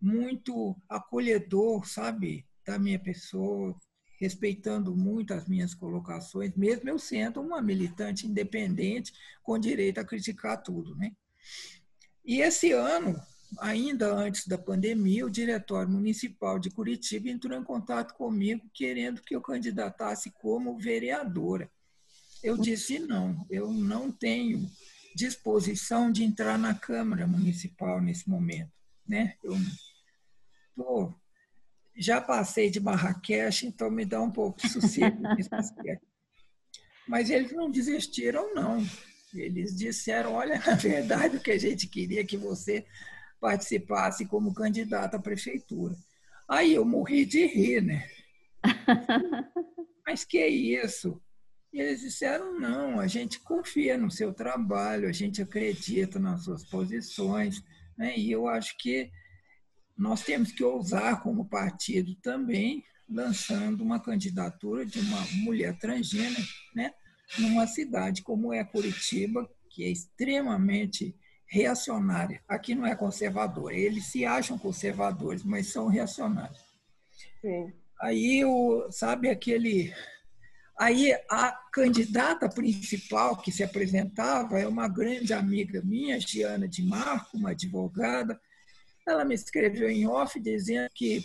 muito 0.00 0.76
acolhedor, 0.88 1.86
sabe, 1.86 2.46
da 2.66 2.78
minha 2.78 2.98
pessoa, 2.98 3.76
respeitando 4.20 4.96
muito 4.96 5.34
as 5.34 5.46
minhas 5.48 5.74
colocações, 5.74 6.54
mesmo 6.56 6.88
eu 6.88 6.98
sendo 6.98 7.40
uma 7.40 7.60
militante 7.60 8.26
independente 8.26 9.12
com 9.42 9.58
direito 9.58 9.98
a 9.98 10.04
criticar 10.04 10.62
tudo, 10.62 10.94
né? 10.96 11.12
E 12.24 12.40
esse 12.40 12.72
ano, 12.72 13.20
ainda 13.60 14.12
antes 14.12 14.46
da 14.46 14.58
pandemia, 14.58 15.26
o 15.26 15.30
Diretório 15.30 15.90
Municipal 15.90 16.58
de 16.58 16.70
Curitiba 16.70 17.28
entrou 17.28 17.58
em 17.58 17.64
contato 17.64 18.14
comigo 18.14 18.68
querendo 18.72 19.22
que 19.22 19.34
eu 19.34 19.40
candidatasse 19.40 20.30
como 20.30 20.78
vereadora. 20.78 21.70
Eu 22.42 22.58
disse 22.58 22.98
não, 22.98 23.46
eu 23.50 23.72
não 23.72 24.12
tenho 24.12 24.68
disposição 25.14 26.10
de 26.10 26.24
entrar 26.24 26.58
na 26.58 26.74
Câmara 26.74 27.26
Municipal 27.26 28.00
nesse 28.00 28.28
momento, 28.28 28.72
né? 29.06 29.34
Eu 29.42 29.54
tô, 30.74 31.14
já 31.96 32.20
passei 32.20 32.68
de 32.68 32.80
Marrakech, 32.80 33.66
então 33.66 33.90
me 33.90 34.04
dá 34.04 34.20
um 34.20 34.30
pouco 34.30 34.60
de 34.60 34.68
sossego 34.68 35.20
nesse 35.36 35.54
aspecto. 35.54 36.06
Mas 37.06 37.30
eles 37.30 37.52
não 37.52 37.70
desistiram, 37.70 38.54
não. 38.54 38.84
Eles 39.34 39.76
disseram: 39.76 40.32
olha, 40.32 40.58
na 40.66 40.74
verdade, 40.74 41.36
o 41.36 41.40
que 41.40 41.50
a 41.50 41.58
gente 41.58 41.86
queria 41.86 42.20
é 42.20 42.24
que 42.24 42.36
você 42.36 42.86
participasse 43.44 44.24
como 44.24 44.54
candidato 44.54 45.16
à 45.16 45.18
prefeitura. 45.18 45.94
Aí 46.48 46.72
eu 46.72 46.82
morri 46.82 47.26
de 47.26 47.44
rir, 47.44 47.82
né? 47.82 48.08
Mas 50.06 50.24
que 50.24 50.38
é 50.38 50.48
isso? 50.48 51.20
E 51.70 51.78
eles 51.78 52.00
disseram: 52.00 52.58
não, 52.58 52.98
a 52.98 53.06
gente 53.06 53.38
confia 53.40 53.98
no 53.98 54.10
seu 54.10 54.32
trabalho, 54.32 55.06
a 55.06 55.12
gente 55.12 55.42
acredita 55.42 56.18
nas 56.18 56.44
suas 56.44 56.64
posições, 56.64 57.62
né? 57.98 58.16
e 58.16 58.32
eu 58.32 58.48
acho 58.48 58.78
que 58.78 59.10
nós 59.94 60.22
temos 60.22 60.50
que 60.50 60.64
ousar, 60.64 61.22
como 61.22 61.44
partido 61.44 62.14
também, 62.22 62.82
lançando 63.06 63.82
uma 63.82 64.00
candidatura 64.00 64.86
de 64.86 65.00
uma 65.00 65.20
mulher 65.44 65.78
transgênera, 65.78 66.42
né? 66.74 66.94
numa 67.38 67.66
cidade 67.66 68.22
como 68.22 68.54
é 68.54 68.64
Curitiba, 68.64 69.46
que 69.68 69.84
é 69.84 69.90
extremamente 69.90 71.14
reacionária. 71.46 72.42
Aqui 72.48 72.74
não 72.74 72.86
é 72.86 72.94
conservador, 72.94 73.72
eles 73.72 74.06
se 74.06 74.24
acham 74.24 74.58
conservadores, 74.58 75.44
mas 75.44 75.68
são 75.68 75.86
reacionários. 75.86 76.58
Sim. 77.40 77.72
Aí, 78.00 78.44
o, 78.44 78.90
sabe 78.90 79.28
aquele. 79.28 79.92
Aí 80.78 81.12
a 81.30 81.52
candidata 81.72 82.48
principal 82.48 83.36
que 83.36 83.52
se 83.52 83.62
apresentava 83.62 84.58
é 84.58 84.66
uma 84.66 84.88
grande 84.88 85.32
amiga 85.32 85.80
minha, 85.82 86.18
Giana 86.18 86.66
de 86.66 86.82
Marco, 86.82 87.36
uma 87.36 87.50
advogada. 87.50 88.40
Ela 89.06 89.24
me 89.24 89.34
escreveu 89.34 89.88
em 89.88 90.06
off 90.06 90.40
dizendo 90.40 90.88
que, 90.92 91.24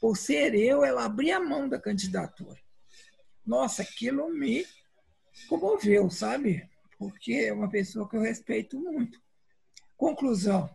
por 0.00 0.16
ser 0.16 0.54
eu, 0.54 0.84
ela 0.84 1.06
abria 1.06 1.38
a 1.38 1.40
mão 1.40 1.68
da 1.68 1.80
candidatura. 1.80 2.60
Nossa, 3.46 3.82
aquilo 3.82 4.28
me 4.28 4.66
comoveu, 5.48 6.10
sabe? 6.10 6.68
Porque 6.98 7.32
é 7.32 7.52
uma 7.52 7.70
pessoa 7.70 8.08
que 8.08 8.16
eu 8.16 8.20
respeito 8.20 8.78
muito. 8.78 9.18
Conclusão: 10.00 10.66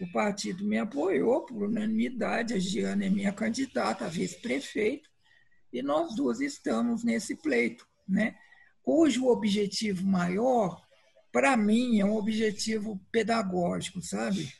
o 0.00 0.12
partido 0.12 0.64
me 0.64 0.78
apoiou 0.78 1.44
por 1.44 1.64
unanimidade, 1.64 2.54
a 2.54 2.58
Giana 2.60 3.04
é 3.04 3.10
minha 3.10 3.32
candidata 3.32 4.04
a 4.04 4.08
vice-prefeito, 4.08 5.10
e 5.72 5.82
nós 5.82 6.14
duas 6.14 6.40
estamos 6.40 7.02
nesse 7.02 7.34
pleito, 7.34 7.84
né? 8.08 8.38
cujo 8.80 9.26
objetivo 9.26 10.06
maior, 10.06 10.80
para 11.32 11.56
mim, 11.56 11.98
é 11.98 12.04
um 12.04 12.14
objetivo 12.14 13.00
pedagógico, 13.10 14.00
sabe? 14.00 14.54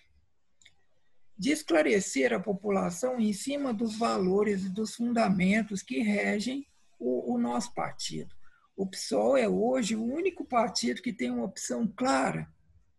De 1.39 1.53
esclarecer 1.53 2.33
a 2.33 2.41
população 2.41 3.21
em 3.21 3.33
cima 3.33 3.73
dos 3.73 3.97
valores 3.97 4.65
e 4.65 4.71
dos 4.71 4.97
fundamentos 4.97 5.85
que 5.85 6.01
regem 6.01 6.67
o, 6.99 7.35
o 7.35 7.39
nosso 7.39 7.73
partido. 7.73 8.35
O 8.77 8.89
PSOL 8.89 9.37
é 9.37 9.49
hoje 9.49 9.95
o 9.95 10.03
único 10.03 10.45
partido 10.45 11.01
que 11.01 11.13
tem 11.13 11.31
uma 11.31 11.45
opção 11.45 11.87
clara 11.87 12.53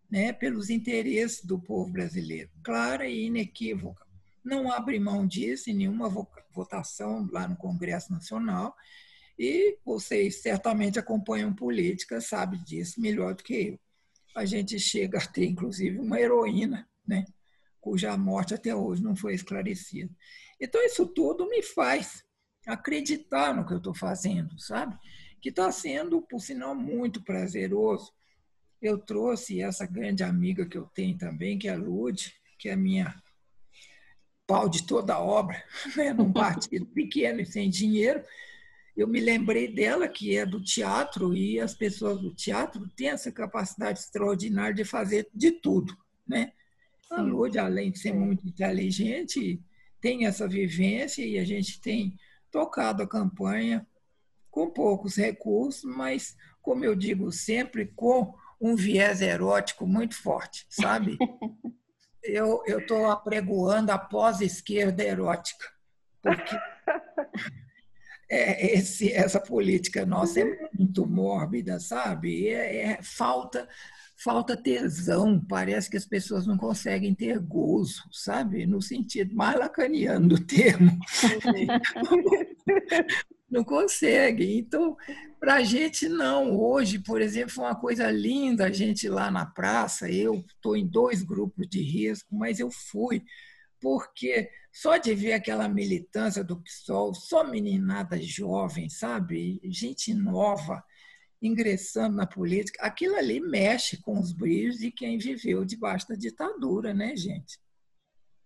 né, 0.10 0.32
pelos 0.34 0.70
interesses 0.70 1.44
do 1.44 1.60
povo 1.60 1.92
brasileiro, 1.92 2.50
clara 2.64 3.08
e 3.08 3.26
inequívoca. 3.26 4.06
Não 4.44 4.72
abre 4.72 5.00
mão 5.00 5.26
disso 5.26 5.70
em 5.70 5.74
nenhuma 5.74 6.10
votação 6.52 7.28
lá 7.32 7.48
no 7.48 7.56
Congresso 7.56 8.12
Nacional, 8.12 8.76
e 9.38 9.78
vocês 9.84 10.42
certamente 10.42 10.98
acompanham 10.98 11.54
política, 11.54 12.22
sabem 12.22 12.62
disso 12.64 13.02
melhor 13.02 13.36
do 13.36 13.44
que 13.44 13.54
eu. 13.54 13.80
A 14.36 14.46
gente 14.46 14.80
chega 14.80 15.18
a 15.18 15.26
ter, 15.26 15.46
inclusive, 15.46 16.00
uma 16.00 16.20
heroína, 16.20 16.88
né, 17.08 17.26
cuja 17.82 18.16
morte 18.18 18.54
até 18.54 18.76
hoje 18.76 19.04
não 19.04 19.16
foi 19.16 19.34
esclarecida. 19.34 20.14
Então, 20.60 20.84
isso 20.84 21.06
tudo 21.08 21.50
me 21.50 21.62
faz 21.62 22.24
acreditar 22.66 23.54
no 23.54 23.66
que 23.66 23.74
eu 23.74 23.78
estou 23.78 23.94
fazendo, 23.94 24.58
sabe? 24.60 24.98
que 25.46 25.50
está 25.50 25.72
sendo, 25.72 26.24
por 26.24 26.42
sinal, 26.42 26.74
muito 26.74 27.22
prazeroso. 27.24 28.12
Eu 28.86 29.00
trouxe 29.00 29.62
essa 29.62 29.88
grande 29.88 30.24
amiga 30.24 30.64
que 30.64 30.78
eu 30.78 30.86
tenho 30.94 31.18
também, 31.18 31.58
que 31.58 31.68
é 31.68 31.74
a 31.74 31.78
Lud, 31.78 32.32
que 32.60 32.70
é 32.70 32.76
minha 32.76 33.16
pau 34.46 34.70
de 34.70 34.86
toda 34.86 35.16
a 35.16 35.20
obra, 35.20 35.64
né? 35.98 36.14
num 36.14 36.32
partido 36.32 36.86
pequeno 36.86 37.42
e 37.42 37.46
sem 37.48 37.68
dinheiro. 37.68 38.24
Eu 38.96 39.08
me 39.08 39.20
lembrei 39.20 39.74
dela, 39.74 40.08
que 40.08 40.38
é 40.38 40.46
do 40.46 40.62
teatro, 40.62 41.36
e 41.36 41.60
as 41.60 41.74
pessoas 41.74 42.22
do 42.22 42.32
teatro 42.34 42.88
têm 42.96 43.10
essa 43.10 43.32
capacidade 43.32 43.98
extraordinária 43.98 44.76
de 44.76 44.86
fazer 44.86 45.28
de 45.34 45.52
tudo. 45.54 45.98
Né? 46.28 46.54
A 47.10 47.20
Lud, 47.22 47.58
além 47.58 47.92
de 47.92 47.98
ser 47.98 48.14
muito 48.14 48.48
inteligente, 48.48 49.60
tem 50.00 50.28
essa 50.28 50.48
vivência 50.48 51.26
e 51.26 51.40
a 51.40 51.44
gente 51.44 51.82
tem 51.82 52.16
tocado 52.52 53.02
a 53.02 53.08
campanha 53.08 53.84
com 54.52 54.70
poucos 54.70 55.16
recursos, 55.16 55.84
mas, 55.84 56.38
como 56.62 56.86
eu 56.86 56.96
digo 56.96 57.32
sempre, 57.32 57.88
com 57.88 58.36
um 58.66 58.76
viés 58.76 59.22
erótico 59.22 59.86
muito 59.86 60.16
forte, 60.16 60.66
sabe? 60.70 61.18
eu 62.24 62.64
estou 62.68 63.12
apregoando 63.12 63.92
a 63.92 64.00
pós-esquerda 64.00 65.04
erótica, 65.04 65.68
porque 66.22 66.56
é, 68.30 68.76
esse, 68.76 69.14
essa 69.14 69.40
política 69.40 70.06
nossa 70.06 70.40
é 70.40 70.70
muito 70.74 71.06
mórbida, 71.06 71.80
sabe? 71.80 72.48
É, 72.48 72.94
é, 72.94 73.04
falta 73.04 73.68
falta 74.18 74.58
tesão, 74.58 75.40
parece 75.40 75.90
que 75.90 75.98
as 75.98 76.06
pessoas 76.06 76.48
não 76.48 76.58
conseguem 76.58 77.14
ter 77.14 77.38
gozo, 77.38 78.02
sabe? 78.12 78.66
No 78.66 78.82
sentido 78.82 79.36
mais 79.36 79.60
lacaniano 79.60 80.30
do 80.30 80.44
termo. 80.44 80.98
não 83.56 83.64
consegue. 83.64 84.58
Então, 84.58 84.98
para 85.40 85.56
a 85.56 85.64
gente, 85.64 86.10
não. 86.10 86.56
Hoje, 86.58 87.00
por 87.00 87.22
exemplo, 87.22 87.52
foi 87.54 87.64
uma 87.64 87.80
coisa 87.80 88.12
linda 88.12 88.66
a 88.66 88.72
gente 88.72 89.08
lá 89.08 89.32
na 89.32 89.46
praça. 89.46 90.12
Eu 90.12 90.36
estou 90.36 90.76
em 90.76 90.86
dois 90.86 91.24
grupos 91.24 91.68
de 91.70 91.82
risco, 91.82 92.36
mas 92.36 92.60
eu 92.60 92.70
fui, 92.70 93.24
porque 93.80 94.52
só 94.72 94.98
de 94.98 95.16
ver 95.16 95.34
aquela 95.34 95.70
militância 95.70 96.44
do 96.44 96.62
PSOL, 96.62 97.14
só 97.14 97.44
meninada 97.44 98.22
jovem, 98.22 98.90
sabe? 98.90 99.62
Gente 99.64 100.14
nova 100.14 100.84
ingressando 101.42 102.16
na 102.16 102.26
política, 102.26 102.84
aquilo 102.84 103.16
ali 103.16 103.40
mexe 103.40 104.02
com 104.02 104.20
os 104.20 104.34
brilhos 104.34 104.78
de 104.78 104.92
quem 104.92 105.18
viveu 105.18 105.64
debaixo 105.64 106.08
da 106.08 106.16
ditadura, 106.16 106.94
né, 106.94 107.16
gente? 107.16 107.60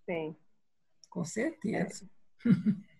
Sim. 0.05 0.35
Com 1.09 1.23
certeza. 1.23 2.09
É. 2.45 2.49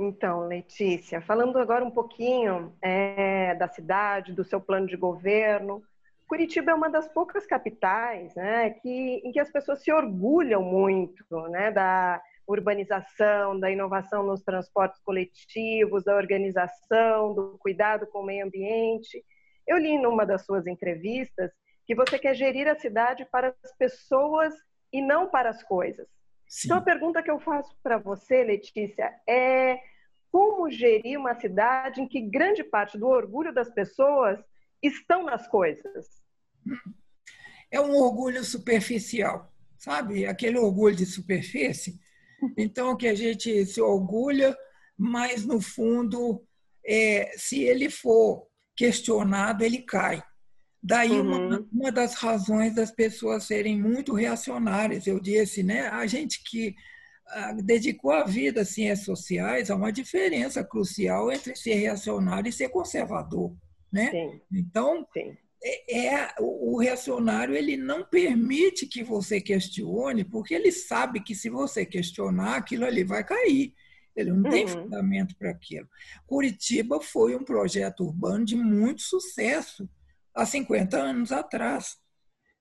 Então, 0.00 0.46
Letícia, 0.46 1.20
falando 1.20 1.58
agora 1.58 1.84
um 1.84 1.90
pouquinho 1.90 2.72
é, 2.80 3.56
da 3.56 3.66
cidade, 3.66 4.32
do 4.32 4.44
seu 4.44 4.60
plano 4.60 4.86
de 4.86 4.96
governo, 4.96 5.82
Curitiba 6.28 6.70
é 6.70 6.74
uma 6.74 6.88
das 6.88 7.08
poucas 7.08 7.46
capitais 7.46 8.32
né, 8.36 8.70
que, 8.70 9.22
em 9.24 9.32
que 9.32 9.40
as 9.40 9.50
pessoas 9.50 9.82
se 9.82 9.90
orgulham 9.90 10.62
muito 10.62 11.24
né, 11.48 11.72
da 11.72 12.22
urbanização, 12.46 13.58
da 13.58 13.70
inovação 13.70 14.22
nos 14.22 14.42
transportes 14.42 15.00
coletivos, 15.02 16.04
da 16.04 16.14
organização, 16.14 17.34
do 17.34 17.58
cuidado 17.58 18.06
com 18.06 18.20
o 18.20 18.24
meio 18.24 18.46
ambiente. 18.46 19.24
Eu 19.66 19.78
li 19.78 19.98
numa 19.98 20.24
das 20.24 20.44
suas 20.44 20.66
entrevistas 20.66 21.50
que 21.86 21.94
você 21.94 22.18
quer 22.18 22.34
gerir 22.34 22.68
a 22.68 22.78
cidade 22.78 23.26
para 23.32 23.54
as 23.64 23.76
pessoas 23.76 24.54
e 24.92 25.02
não 25.02 25.28
para 25.28 25.50
as 25.50 25.62
coisas. 25.62 26.06
Sim. 26.48 26.68
Então, 26.68 26.78
a 26.78 26.82
pergunta 26.82 27.22
que 27.22 27.30
eu 27.30 27.38
faço 27.38 27.76
para 27.82 27.98
você, 27.98 28.42
Letícia, 28.42 29.14
é 29.28 29.78
como 30.30 30.70
gerir 30.70 31.18
uma 31.18 31.34
cidade 31.34 32.00
em 32.00 32.08
que 32.08 32.20
grande 32.20 32.64
parte 32.64 32.98
do 32.98 33.06
orgulho 33.06 33.52
das 33.52 33.70
pessoas 33.70 34.38
estão 34.82 35.24
nas 35.24 35.46
coisas? 35.48 36.06
é 37.70 37.80
um 37.80 37.94
orgulho 37.96 38.42
superficial, 38.44 39.52
sabe? 39.76 40.26
Aquele 40.26 40.58
orgulho 40.58 40.96
de 40.96 41.06
superfície. 41.06 41.98
Então, 42.56 42.96
que 42.96 43.08
a 43.08 43.16
gente 43.16 43.66
se 43.66 43.80
orgulha, 43.80 44.56
mas, 44.96 45.44
no 45.44 45.60
fundo, 45.60 46.46
é, 46.86 47.32
se 47.36 47.64
ele 47.64 47.90
for 47.90 48.46
questionado, 48.76 49.64
ele 49.64 49.78
cai. 49.78 50.22
Daí 50.82 51.10
uhum. 51.10 51.48
uma, 51.48 51.66
uma, 51.72 51.92
das 51.92 52.14
razões 52.14 52.74
das 52.74 52.90
pessoas 52.90 53.44
serem 53.44 53.80
muito 53.80 54.14
reacionárias. 54.14 55.06
Eu 55.06 55.18
disse, 55.18 55.62
né? 55.62 55.88
A 55.88 56.06
gente 56.06 56.42
que 56.44 56.74
ah, 57.26 57.52
dedicou 57.52 58.12
a 58.12 58.24
vida 58.24 58.62
às 58.62 58.68
ciências 58.68 59.04
sociais, 59.04 59.70
há 59.70 59.74
uma 59.76 59.92
diferença 59.92 60.62
crucial 60.64 61.32
entre 61.32 61.54
ser 61.56 61.74
reacionário 61.74 62.48
e 62.48 62.52
ser 62.52 62.68
conservador, 62.68 63.54
né? 63.92 64.10
Sim. 64.10 64.40
Então, 64.52 65.06
Sim. 65.12 65.36
É, 65.62 66.06
é, 66.06 66.34
o 66.38 66.78
reacionário 66.78 67.56
ele 67.56 67.76
não 67.76 68.04
permite 68.04 68.86
que 68.86 69.02
você 69.02 69.40
questione, 69.40 70.24
porque 70.24 70.54
ele 70.54 70.70
sabe 70.70 71.20
que 71.20 71.34
se 71.34 71.50
você 71.50 71.84
questionar, 71.84 72.56
aquilo 72.56 72.84
ali 72.84 73.02
vai 73.02 73.24
cair. 73.24 73.74
Ele 74.14 74.30
não 74.30 74.44
uhum. 74.44 74.50
tem 74.50 74.66
fundamento 74.66 75.36
para 75.36 75.50
aquilo. 75.50 75.88
Curitiba 76.26 77.00
foi 77.00 77.36
um 77.36 77.44
projeto 77.44 78.04
urbano 78.04 78.44
de 78.44 78.56
muito 78.56 79.02
sucesso 79.02 79.88
há 80.38 80.46
50 80.46 80.96
anos 80.96 81.32
atrás. 81.32 81.96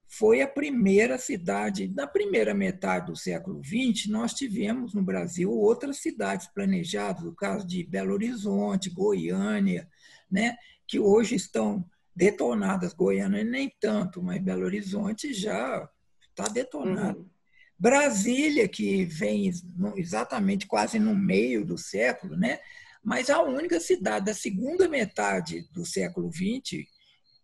Foi 0.10 0.42
a 0.42 0.48
primeira 0.48 1.18
cidade, 1.18 1.94
na 1.94 2.08
primeira 2.08 2.54
metade 2.54 3.08
do 3.08 3.16
século 3.16 3.62
XX, 3.64 4.08
nós 4.08 4.34
tivemos 4.34 4.94
no 4.94 5.04
Brasil 5.04 5.52
outras 5.52 5.98
cidades 5.98 6.48
planejadas, 6.48 7.24
o 7.24 7.36
caso 7.36 7.68
de 7.68 7.84
Belo 7.84 8.14
Horizonte, 8.14 8.90
Goiânia, 8.90 9.88
né, 10.32 10.56
que 10.88 10.98
hoje 10.98 11.36
estão 11.36 11.86
detonadas. 12.16 12.94
Goiânia 12.94 13.44
nem 13.44 13.72
tanto, 13.82 14.24
mas 14.24 14.42
Belo 14.42 14.66
Horizonte 14.66 15.34
já 15.34 15.88
está 16.30 16.48
detonado. 16.48 17.20
Uhum. 17.20 17.30
Brasília, 17.78 18.68
que 18.68 19.06
vem 19.06 19.52
exatamente 19.98 20.66
quase 20.66 20.98
no 20.98 21.16
meio 21.16 21.64
do 21.64 21.78
século, 21.78 22.36
né? 22.36 22.60
mas 23.04 23.30
a 23.30 23.42
única 23.42 23.80
cidade 23.80 24.26
da 24.26 24.34
segunda 24.34 24.90
metade 24.90 25.68
do 25.72 25.86
século 25.86 26.30
XX 26.32 26.86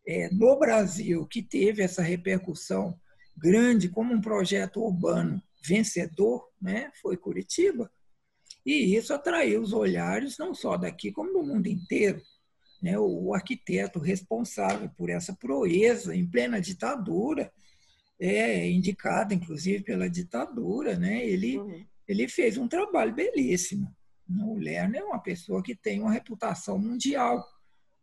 é, 0.06 0.30
no 0.30 0.58
Brasil 0.58 1.26
que 1.28 1.42
teve 1.42 1.82
essa 1.82 2.02
repercussão 2.02 3.00
grande 3.38 3.90
como 3.90 4.14
um 4.14 4.22
projeto 4.22 4.82
urbano 4.82 5.42
vencedor 5.66 6.50
né? 6.62 6.92
foi 7.02 7.18
Curitiba. 7.18 7.92
E 8.66 8.96
isso 8.96 9.14
atraiu 9.14 9.62
os 9.62 9.74
olhares 9.74 10.38
não 10.38 10.54
só 10.54 10.78
daqui, 10.78 11.12
como 11.12 11.34
do 11.34 11.44
mundo 11.44 11.68
inteiro. 11.68 12.22
Né? 12.82 12.98
O 13.00 13.34
arquiteto 13.34 14.00
responsável 14.00 14.90
por 14.98 15.10
essa 15.10 15.34
proeza 15.34 16.16
em 16.16 16.26
plena 16.26 16.60
ditadura, 16.60 17.52
é 18.20 18.70
indicado 18.70 19.34
inclusive 19.34 19.84
pela 19.84 20.10
ditadura, 20.10 20.98
né? 20.98 21.26
Ele 21.26 21.58
uhum. 21.58 21.86
ele 22.08 22.28
fez 22.30 22.58
um 22.58 22.68
trabalho 22.68 23.14
belíssimo. 23.14 23.94
O 24.30 24.58
Lerner 24.58 25.02
é 25.02 25.04
uma 25.04 25.20
pessoa 25.20 25.62
que 25.62 25.76
tem 25.76 26.00
uma 26.00 26.12
reputação 26.12 26.78
mundial 26.78 27.46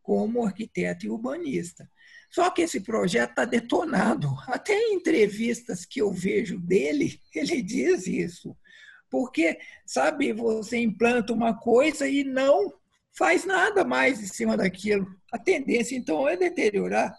como 0.03 0.45
arquiteto 0.45 1.07
e 1.07 1.11
urbanista. 1.11 1.89
Só 2.31 2.49
que 2.51 2.63
esse 2.63 2.81
projeto 2.81 3.31
está 3.31 3.45
detonado. 3.45 4.29
Até 4.47 4.75
em 4.75 4.95
entrevistas 4.95 5.85
que 5.85 6.01
eu 6.01 6.13
vejo 6.13 6.59
dele, 6.59 7.21
ele 7.35 7.61
diz 7.61 8.07
isso. 8.07 8.57
Porque, 9.11 9.59
sabe, 9.85 10.33
você 10.33 10.79
implanta 10.79 11.33
uma 11.33 11.59
coisa 11.59 12.07
e 12.07 12.23
não 12.23 12.73
faz 13.13 13.45
nada 13.45 13.85
mais 13.85 14.23
em 14.23 14.27
cima 14.27 14.57
daquilo. 14.57 15.07
A 15.33 15.39
tendência, 15.39 15.97
então, 15.97 16.29
é 16.29 16.37
deteriorar. 16.37 17.13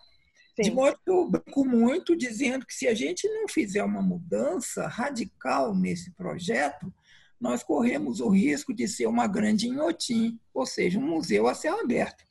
Sim. 0.56 0.63
De 0.63 0.72
modo 0.72 0.98
que 1.04 1.12
eu 1.12 1.30
brinco 1.30 1.65
muito 1.65 2.15
dizendo 2.15 2.65
que 2.65 2.74
se 2.74 2.88
a 2.88 2.94
gente 2.94 3.28
não 3.28 3.48
fizer 3.48 3.84
uma 3.84 4.02
mudança 4.02 4.88
radical 4.88 5.76
nesse 5.76 6.12
projeto, 6.13 6.94
nós 7.39 7.63
corremos 7.63 8.20
o 8.20 8.30
risco 8.30 8.74
de 8.74 8.88
ser 8.88 9.08
uma 9.08 9.28
grande 9.28 9.67
inhotim, 9.67 10.39
ou 10.54 10.65
seja, 10.65 11.00
um 11.00 11.08
museu 11.08 11.48
a 11.48 11.56
céu 11.56 11.80
aberto, 11.80 12.24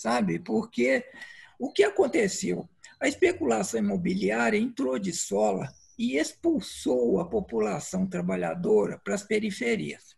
sabe? 0.00 0.38
Porque 0.38 1.04
o 1.58 1.70
que 1.70 1.84
aconteceu? 1.84 2.66
A 2.98 3.06
especulação 3.06 3.80
imobiliária 3.80 4.56
entrou 4.56 4.98
de 4.98 5.12
sola 5.12 5.70
e 5.98 6.16
expulsou 6.16 7.20
a 7.20 7.28
população 7.28 8.06
trabalhadora 8.06 8.98
para 9.04 9.14
as 9.14 9.22
periferias. 9.22 10.16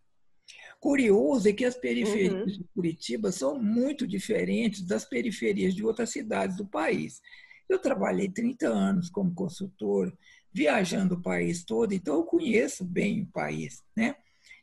Curioso 0.79 1.49
é 1.49 1.53
que 1.53 1.65
as 1.65 1.77
periferias 1.77 2.33
uhum. 2.33 2.47
de 2.47 2.65
Curitiba 2.75 3.33
são 3.33 3.59
muito 3.59 4.07
diferentes 4.07 4.83
das 4.83 5.05
periferias 5.05 5.75
de 5.75 5.85
outras 5.85 6.11
cidades 6.11 6.57
do 6.57 6.67
país. 6.67 7.21
Eu 7.69 7.79
trabalhei 7.81 8.29
30 8.29 8.69
anos 8.69 9.11
como 9.11 9.35
consultor, 9.35 10.17
viajando 10.53 11.17
o 11.17 11.23
país 11.23 11.65
todo, 11.65 11.93
então 11.93 12.17
eu 12.17 12.25
conheço 12.25 12.85
bem 12.85 13.23
o 13.23 13.27
país. 13.27 13.83
Né? 13.97 14.15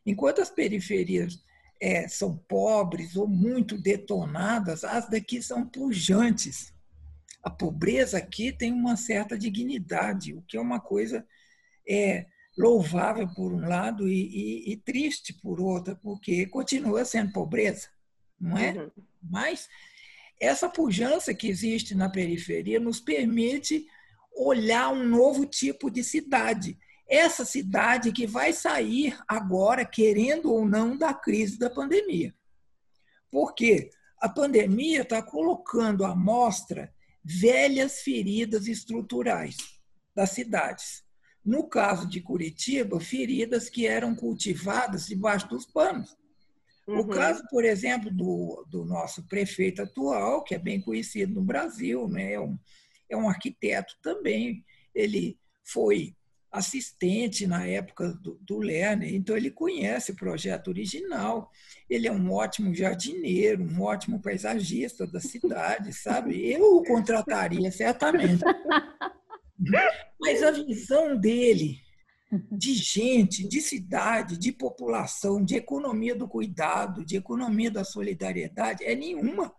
Enquanto 0.06 0.42
as 0.42 0.50
periferias 0.50 1.42
é, 1.82 2.08
são 2.08 2.38
pobres 2.38 3.16
ou 3.16 3.28
muito 3.28 3.78
detonadas, 3.78 4.84
as 4.84 5.10
daqui 5.10 5.42
são 5.42 5.66
pujantes. 5.66 6.74
A 7.42 7.50
pobreza 7.50 8.18
aqui 8.18 8.52
tem 8.52 8.74
uma 8.74 8.98
certa 8.98 9.38
dignidade, 9.38 10.34
o 10.34 10.42
que 10.42 10.58
é 10.58 10.62
uma 10.62 10.80
coisa 10.80 11.26
é, 11.88 12.26
louvável 12.58 13.28
por 13.34 13.54
um 13.54 13.66
lado 13.66 14.08
e, 14.10 14.14
e, 14.14 14.74
e, 14.74 14.78
triste 14.78 15.34
por 15.34 15.62
outro, 15.62 15.96
porque 16.02 16.46
continua 16.48 17.06
sendo 17.06 17.32
pobreza, 17.32 17.88
não 18.40 18.58
é? 18.58 18.74
Uhum. 18.74 18.92
Mas 19.24 19.70
essa 20.40 20.68
pujança 20.70 21.34
que 21.34 21.48
existe 21.48 21.96
na 21.96 22.10
periferia 22.10 22.80
nos 22.80 23.00
permite 23.00 23.86
olhar 24.36 24.90
um 24.90 25.06
novo 25.06 25.46
tipo 25.46 25.90
de 25.90 26.04
cidade. 26.04 26.78
Essa 27.10 27.44
cidade 27.44 28.12
que 28.12 28.28
vai 28.28 28.54
sair 28.54 29.18
agora, 29.28 29.84
querendo 29.84 30.54
ou 30.54 30.66
não, 30.66 30.96
da 30.96 31.14
crise 31.14 31.58
da 31.58 31.70
pandemia. 31.70 32.34
Porque 33.32 33.90
a 34.20 34.30
pandemia 34.30 35.02
está 35.02 35.22
colocando 35.22 36.06
à 36.06 36.16
mostra 36.16 36.94
velhas 37.24 38.02
feridas 38.02 38.68
estruturais 38.68 39.58
das 40.16 40.32
cidades 40.32 41.04
no 41.50 41.68
caso 41.68 42.08
de 42.08 42.22
Curitiba, 42.22 43.00
feridas 43.00 43.70
que 43.70 43.88
eram 43.88 44.16
cultivadas 44.16 45.08
debaixo 45.08 45.48
dos 45.48 45.66
panos. 45.66 46.16
Uhum. 46.88 47.00
O 47.00 47.08
caso, 47.08 47.44
por 47.50 47.66
exemplo, 47.66 48.12
do, 48.12 48.66
do 48.70 48.86
nosso 48.86 49.28
prefeito 49.28 49.82
atual, 49.82 50.44
que 50.44 50.54
é 50.54 50.60
bem 50.60 50.82
conhecido 50.82 51.34
no 51.34 51.42
Brasil, 51.42 52.08
né? 52.08 52.34
é, 52.34 52.40
um, 52.40 52.58
é 53.10 53.18
um 53.18 53.28
arquiteto 53.28 53.96
também. 54.02 54.64
Ele 54.94 55.40
foi 55.64 56.16
assistente 56.52 57.46
na 57.46 57.66
época 57.66 58.14
do, 58.14 58.40
do 58.42 58.58
Lerner, 58.58 59.14
então 59.14 59.38
ele 59.38 59.52
conhece 59.52 60.12
o 60.12 60.16
projeto 60.16 60.70
original. 60.70 61.52
Ele 61.90 62.08
é 62.08 62.12
um 62.12 62.32
ótimo 62.32 62.74
jardineiro, 62.74 63.64
um 63.64 63.82
ótimo 63.82 64.20
paisagista 64.20 65.06
da 65.06 65.20
cidade, 65.20 65.94
sabe? 65.94 66.52
Eu 66.52 66.78
o 66.78 66.84
contrataria 66.84 67.72
certamente. 67.72 68.44
Mas 70.20 70.42
a 70.42 70.52
visão 70.52 71.16
dele 71.16 71.78
de 72.52 72.74
gente, 72.74 73.48
de 73.48 73.62
cidade, 73.62 74.38
de 74.38 74.52
população, 74.52 75.44
de 75.44 75.56
economia 75.56 76.16
do 76.16 76.28
cuidado, 76.28 77.04
de 77.04 77.18
economia 77.18 77.72
da 77.72 77.84
solidariedade 77.84 78.84
é 78.84 78.96
nenhuma, 78.96 79.54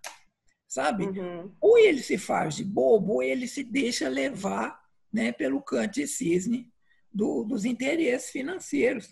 sabe? 0.68 1.04
Uhum. 1.04 1.52
Ou 1.60 1.78
ele 1.78 2.02
se 2.02 2.16
faz 2.16 2.56
de 2.56 2.64
bobo, 2.64 3.14
ou 3.14 3.22
ele 3.22 3.48
se 3.48 3.64
deixa 3.64 4.08
levar 4.08 4.80
né, 5.12 5.32
pelo 5.32 5.60
cante 5.60 6.06
cisne 6.06 6.69
do, 7.12 7.44
dos 7.44 7.64
interesses 7.64 8.30
financeiros 8.30 9.08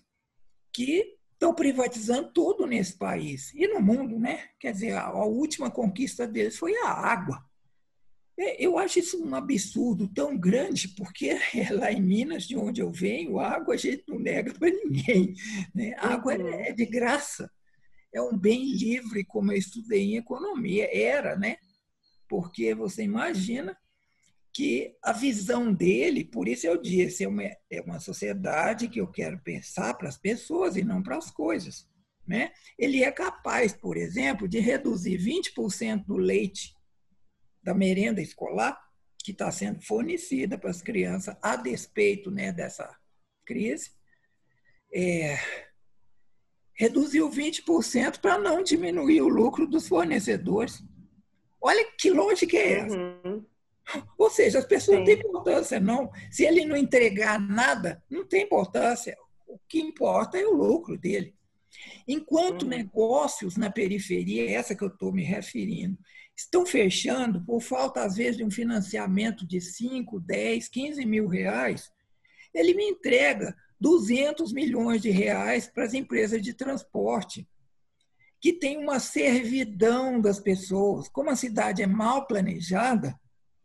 que 0.73 1.19
estão 1.33 1.55
privatizando 1.55 2.33
tudo 2.33 2.67
nesse 2.67 2.97
país 2.97 3.53
e 3.55 3.67
no 3.69 3.81
mundo, 3.81 4.19
né? 4.19 4.49
Quer 4.59 4.73
dizer, 4.73 4.93
a, 4.93 5.07
a 5.07 5.25
última 5.25 5.71
conquista 5.71 6.27
deles 6.27 6.59
foi 6.59 6.77
a 6.79 6.89
água. 6.89 7.45
É, 8.39 8.65
eu 8.65 8.79
acho 8.79 9.01
isso 9.01 9.25
um 9.25 9.35
absurdo 9.35 10.07
tão 10.09 10.39
grande, 10.39 10.89
porque 10.89 11.37
lá 11.73 11.91
em 11.93 12.01
Minas, 12.01 12.45
de 12.45 12.57
onde 12.57 12.81
eu 12.81 12.91
venho, 12.91 13.41
água 13.41 13.75
a 13.75 13.77
gente 13.77 14.05
não 14.07 14.19
nega 14.19 14.55
para 14.55 14.71
ninguém. 14.71 15.35
Né? 15.75 15.95
A 15.99 16.15
água 16.15 16.35
é, 16.35 16.39
uhum. 16.39 16.49
é 16.49 16.73
de 16.73 16.87
graça. 16.87 17.51
É 18.13 18.23
um 18.23 18.37
bem 18.37 18.65
livre, 18.65 19.25
como 19.25 19.53
eu 19.53 19.57
estudei 19.57 20.03
em 20.03 20.17
economia. 20.17 20.89
Era, 20.93 21.37
né? 21.37 21.57
Porque 22.29 22.75
você 22.75 23.03
imagina 23.03 23.77
que 24.59 24.97
a 25.05 25.13
visão 25.13 25.73
dele, 25.73 26.25
por 26.25 26.49
isso 26.49 26.67
eu 26.67 26.77
disse, 26.83 27.23
é 27.23 27.29
uma, 27.29 27.45
é 27.45 27.81
uma 27.81 28.01
sociedade 28.01 28.89
que 28.89 29.01
eu 29.01 29.07
quero 29.07 29.39
pensar 29.39 29.95
para 29.95 30.09
as 30.09 30.19
pessoas 30.19 30.77
e 30.77 30.83
não 30.83 31.01
para 31.01 31.17
as 31.17 31.31
coisas. 31.31 31.89
Né? 32.27 32.51
Ele 32.77 33.05
é 33.05 33.13
capaz, 33.13 33.73
por 33.73 33.97
exemplo, 33.97 34.49
de 34.49 34.59
reduzir 34.59 35.17
20% 35.17 36.05
do 36.05 36.17
leite 36.17 36.75
da 37.63 37.73
merenda 37.73 38.21
escolar 38.21 38.77
que 39.23 39.31
está 39.31 39.49
sendo 39.53 39.81
fornecida 39.81 40.59
para 40.59 40.71
as 40.71 40.83
crianças 40.83 41.37
a 41.41 41.55
despeito 41.55 42.29
né, 42.29 42.51
dessa 42.51 42.93
crise, 43.47 43.93
é, 44.93 45.39
reduziu 46.75 47.31
20% 47.31 48.19
para 48.19 48.37
não 48.37 48.61
diminuir 48.61 49.23
o 49.23 49.29
lucro 49.29 49.69
dos 49.69 49.87
fornecedores. 49.87 50.83
Olha 51.61 51.93
que 51.97 52.11
lógica 52.11 52.57
é 52.57 52.73
essa. 52.73 52.97
Uhum. 52.97 53.47
Ou 54.19 54.31
seja, 54.31 54.59
as 54.59 54.67
pessoas 54.67 54.97
Sim. 54.97 54.99
não 54.99 55.05
têm 55.05 55.15
importância, 55.15 55.81
não. 55.81 56.11
Se 56.31 56.45
ele 56.45 56.65
não 56.65 56.77
entregar 56.77 57.41
nada, 57.41 58.03
não 58.11 58.27
tem 58.27 58.43
importância. 58.43 59.17
O 59.47 59.59
que 59.69 59.81
importa 59.81 60.39
é 60.39 60.47
o 60.47 60.55
lucro 60.55 60.99
dele. 60.99 61.35
Enquanto 62.07 62.63
uhum. 62.63 62.69
negócios 62.69 63.57
na 63.57 63.71
periferia, 63.71 64.51
essa 64.51 64.75
que 64.75 64.83
eu 64.83 64.89
estou 64.89 65.13
me 65.13 65.23
referindo, 65.23 65.99
estão 66.37 66.65
fechando 66.65 67.45
por 67.45 67.61
falta, 67.61 68.03
às 68.03 68.17
vezes, 68.17 68.37
de 68.37 68.45
um 68.45 68.51
financiamento 68.51 69.47
de 69.47 69.61
5, 69.61 70.21
10, 70.21 70.69
15 70.69 71.05
mil 71.05 71.27
reais, 71.27 71.91
ele 72.55 72.75
me 72.75 72.85
entrega 72.85 73.55
200 73.81 74.53
milhões 74.53 75.03
de 75.03 75.11
reais 75.11 75.67
para 75.67 75.85
as 75.85 75.95
empresas 75.95 76.43
de 76.43 76.55
transporte, 76.55 77.47
que 78.41 78.53
tem 78.53 78.79
uma 78.79 79.01
servidão 79.01 80.21
das 80.21 80.39
pessoas. 80.39 81.09
Como 81.09 81.31
a 81.31 81.37
cidade 81.37 81.83
é 81.83 81.87
mal 81.87 82.27
planejada, 82.27 83.19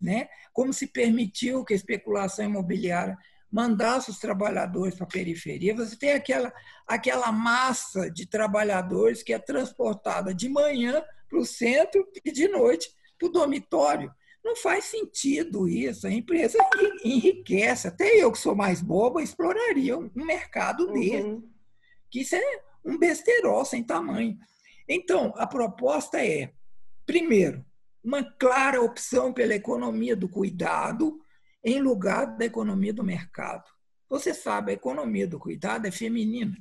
né? 0.04 0.28
como 0.52 0.74
se 0.74 0.88
permitiu 0.88 1.63
que 1.63 1.74
a 1.74 1.76
especulação 1.76 2.46
imobiliária 2.46 3.18
mandasse 3.52 4.10
os 4.10 4.20
trabalhadores 4.20 4.96
para 4.96 5.06
a 5.06 5.10
periferia, 5.10 5.76
você 5.76 5.96
tem 5.96 6.12
aquela, 6.13 6.52
aquela 6.88 7.32
massa 7.32 8.10
de 8.10 8.26
trabalhadores 8.26 9.22
que 9.22 9.32
é 9.32 9.38
transportada 9.38 10.34
de 10.34 10.50
manhã 10.50 11.04
para 11.30 11.39
o 11.39 11.46
centro 11.46 12.06
e 12.26 12.32
de 12.32 12.48
noite 12.48 12.89
para 13.18 13.28
o 13.28 13.32
dormitório. 13.32 14.12
Não 14.44 14.56
faz 14.56 14.86
sentido 14.86 15.68
isso. 15.68 16.06
A 16.06 16.12
empresa 16.12 16.58
enriquece. 17.06 17.88
Até 17.88 18.18
eu, 18.18 18.32
que 18.32 18.39
sou 18.39 18.56
mais 18.56 18.82
boba, 18.82 19.22
exploraria 19.22 19.98
um 19.98 20.10
mercado 20.16 20.88
uhum. 20.88 20.94
dele. 20.94 21.44
Que 22.10 22.22
isso 22.22 22.36
é 22.36 22.62
um 22.84 22.98
besterol 22.98 23.63
sem 23.63 23.84
tamanho. 23.84 24.38
Então, 24.89 25.34
a 25.38 25.48
proposta 25.48 26.24
é, 26.26 26.52
primeiro, 27.06 27.63
uma 28.04 28.24
clara 28.24 28.82
opção 28.82 29.32
pela 29.32 29.56
economia 29.56 30.16
do 30.16 30.28
cuidado, 30.28 31.20
em 31.63 31.80
lugar 31.80 32.38
da 32.38 32.46
economia 32.46 32.94
do 32.94 33.04
mercado. 33.04 33.63
Você 34.10 34.34
sabe, 34.34 34.72
a 34.72 34.76
economia 34.76 35.28
do 35.28 35.39
cuidado 35.39 35.88
é 35.88 35.92
feminina, 35.92 36.58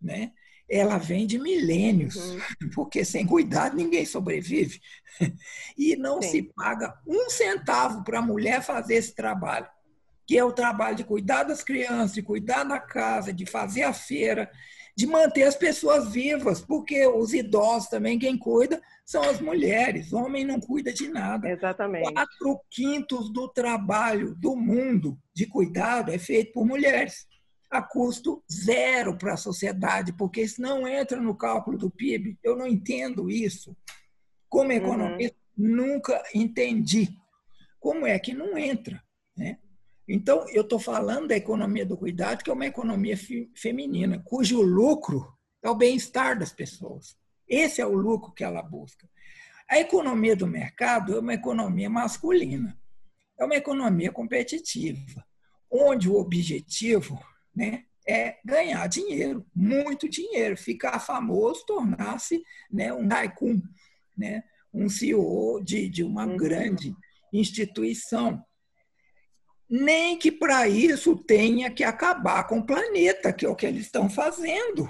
né? 0.00 0.32
Ela 0.70 0.98
vem 0.98 1.26
de 1.26 1.38
milênios, 1.38 2.16
uhum. 2.16 2.40
porque 2.74 3.04
sem 3.04 3.26
cuidado 3.26 3.76
ninguém 3.76 4.06
sobrevive. 4.06 4.80
E 5.76 5.96
não 5.96 6.20
Sim. 6.20 6.28
se 6.28 6.42
paga 6.42 6.98
um 7.06 7.30
centavo 7.30 8.02
para 8.04 8.18
a 8.18 8.22
mulher 8.22 8.62
fazer 8.62 8.94
esse 8.94 9.14
trabalho, 9.14 9.66
que 10.26 10.36
é 10.36 10.44
o 10.44 10.52
trabalho 10.52 10.96
de 10.96 11.04
cuidar 11.04 11.44
das 11.44 11.62
crianças, 11.62 12.14
de 12.14 12.22
cuidar 12.22 12.64
da 12.64 12.78
casa, 12.78 13.32
de 13.32 13.46
fazer 13.46 13.82
a 13.82 13.92
feira, 13.92 14.50
de 14.98 15.06
manter 15.06 15.44
as 15.44 15.54
pessoas 15.54 16.10
vivas, 16.10 16.60
porque 16.60 17.06
os 17.06 17.32
idosos 17.32 17.88
também, 17.88 18.18
quem 18.18 18.36
cuida 18.36 18.82
são 19.06 19.22
as 19.22 19.40
mulheres. 19.40 20.12
O 20.12 20.16
homem 20.16 20.44
não 20.44 20.58
cuida 20.58 20.92
de 20.92 21.06
nada. 21.06 21.48
Exatamente. 21.48 22.12
Quatro 22.12 22.60
quintos 22.68 23.32
do 23.32 23.46
trabalho 23.46 24.34
do 24.34 24.56
mundo 24.56 25.16
de 25.32 25.46
cuidado 25.46 26.10
é 26.10 26.18
feito 26.18 26.52
por 26.52 26.66
mulheres, 26.66 27.28
a 27.70 27.80
custo 27.80 28.42
zero 28.52 29.16
para 29.16 29.34
a 29.34 29.36
sociedade, 29.36 30.12
porque 30.14 30.42
isso 30.42 30.60
não 30.60 30.84
entra 30.84 31.20
no 31.20 31.36
cálculo 31.36 31.78
do 31.78 31.88
PIB. 31.88 32.36
Eu 32.42 32.56
não 32.56 32.66
entendo 32.66 33.30
isso. 33.30 33.76
Como 34.48 34.70
uhum. 34.72 34.76
economista, 34.78 35.36
uhum. 35.56 35.76
nunca 35.76 36.20
entendi. 36.34 37.08
Como 37.78 38.04
é 38.04 38.18
que 38.18 38.34
não 38.34 38.58
entra? 38.58 39.00
Né? 39.36 39.60
Então, 40.08 40.48
eu 40.48 40.62
estou 40.62 40.78
falando 40.78 41.28
da 41.28 41.36
economia 41.36 41.84
do 41.84 41.96
cuidado, 41.96 42.42
que 42.42 42.48
é 42.48 42.52
uma 42.52 42.66
economia 42.66 43.14
feminina, 43.54 44.22
cujo 44.24 44.62
lucro 44.62 45.30
é 45.62 45.68
o 45.68 45.74
bem-estar 45.74 46.38
das 46.38 46.50
pessoas. 46.50 47.14
Esse 47.46 47.82
é 47.82 47.86
o 47.86 47.92
lucro 47.92 48.32
que 48.32 48.42
ela 48.42 48.62
busca. 48.62 49.06
A 49.70 49.78
economia 49.78 50.34
do 50.34 50.46
mercado 50.46 51.14
é 51.14 51.20
uma 51.20 51.34
economia 51.34 51.90
masculina, 51.90 52.78
é 53.38 53.44
uma 53.44 53.56
economia 53.56 54.10
competitiva, 54.10 55.22
onde 55.70 56.08
o 56.08 56.16
objetivo 56.16 57.22
né, 57.54 57.84
é 58.06 58.38
ganhar 58.42 58.86
dinheiro, 58.86 59.46
muito 59.54 60.08
dinheiro, 60.08 60.56
ficar 60.56 60.98
famoso, 61.00 61.66
tornar-se 61.66 62.42
né, 62.70 62.90
um 62.94 63.06
tycoon, 63.06 63.60
né, 64.16 64.42
um 64.72 64.88
CEO 64.88 65.62
de, 65.62 65.86
de 65.86 66.02
uma 66.02 66.24
uhum. 66.24 66.36
grande 66.38 66.96
instituição 67.30 68.42
nem 69.68 70.16
que 70.16 70.32
para 70.32 70.66
isso 70.66 71.16
tenha 71.16 71.70
que 71.70 71.84
acabar 71.84 72.46
com 72.46 72.58
o 72.58 72.66
planeta, 72.66 73.32
que 73.32 73.44
é 73.44 73.48
o 73.48 73.56
que 73.56 73.66
eles 73.66 73.82
estão 73.82 74.08
fazendo. 74.08 74.88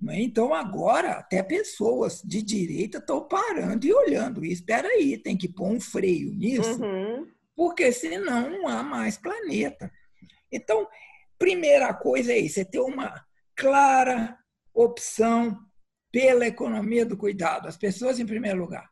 Né? 0.00 0.22
Então, 0.22 0.54
agora, 0.54 1.12
até 1.12 1.42
pessoas 1.42 2.22
de 2.22 2.42
direita 2.42 2.98
estão 2.98 3.26
parando 3.26 3.86
e 3.86 3.92
olhando. 3.92 4.44
E 4.44 4.52
espera 4.52 4.88
aí, 4.88 5.18
tem 5.18 5.36
que 5.36 5.48
pôr 5.48 5.68
um 5.68 5.80
freio 5.80 6.32
nisso, 6.32 6.82
uhum. 6.82 7.26
porque 7.54 7.92
senão 7.92 8.50
não 8.50 8.68
há 8.68 8.82
mais 8.82 9.18
planeta. 9.18 9.90
Então, 10.50 10.88
primeira 11.38 11.92
coisa 11.92 12.32
é 12.32 12.38
isso, 12.38 12.60
é 12.60 12.64
ter 12.64 12.80
uma 12.80 13.24
clara 13.54 14.38
opção 14.72 15.58
pela 16.10 16.46
economia 16.46 17.04
do 17.04 17.16
cuidado. 17.16 17.68
As 17.68 17.76
pessoas 17.76 18.18
em 18.18 18.26
primeiro 18.26 18.58
lugar. 18.58 18.90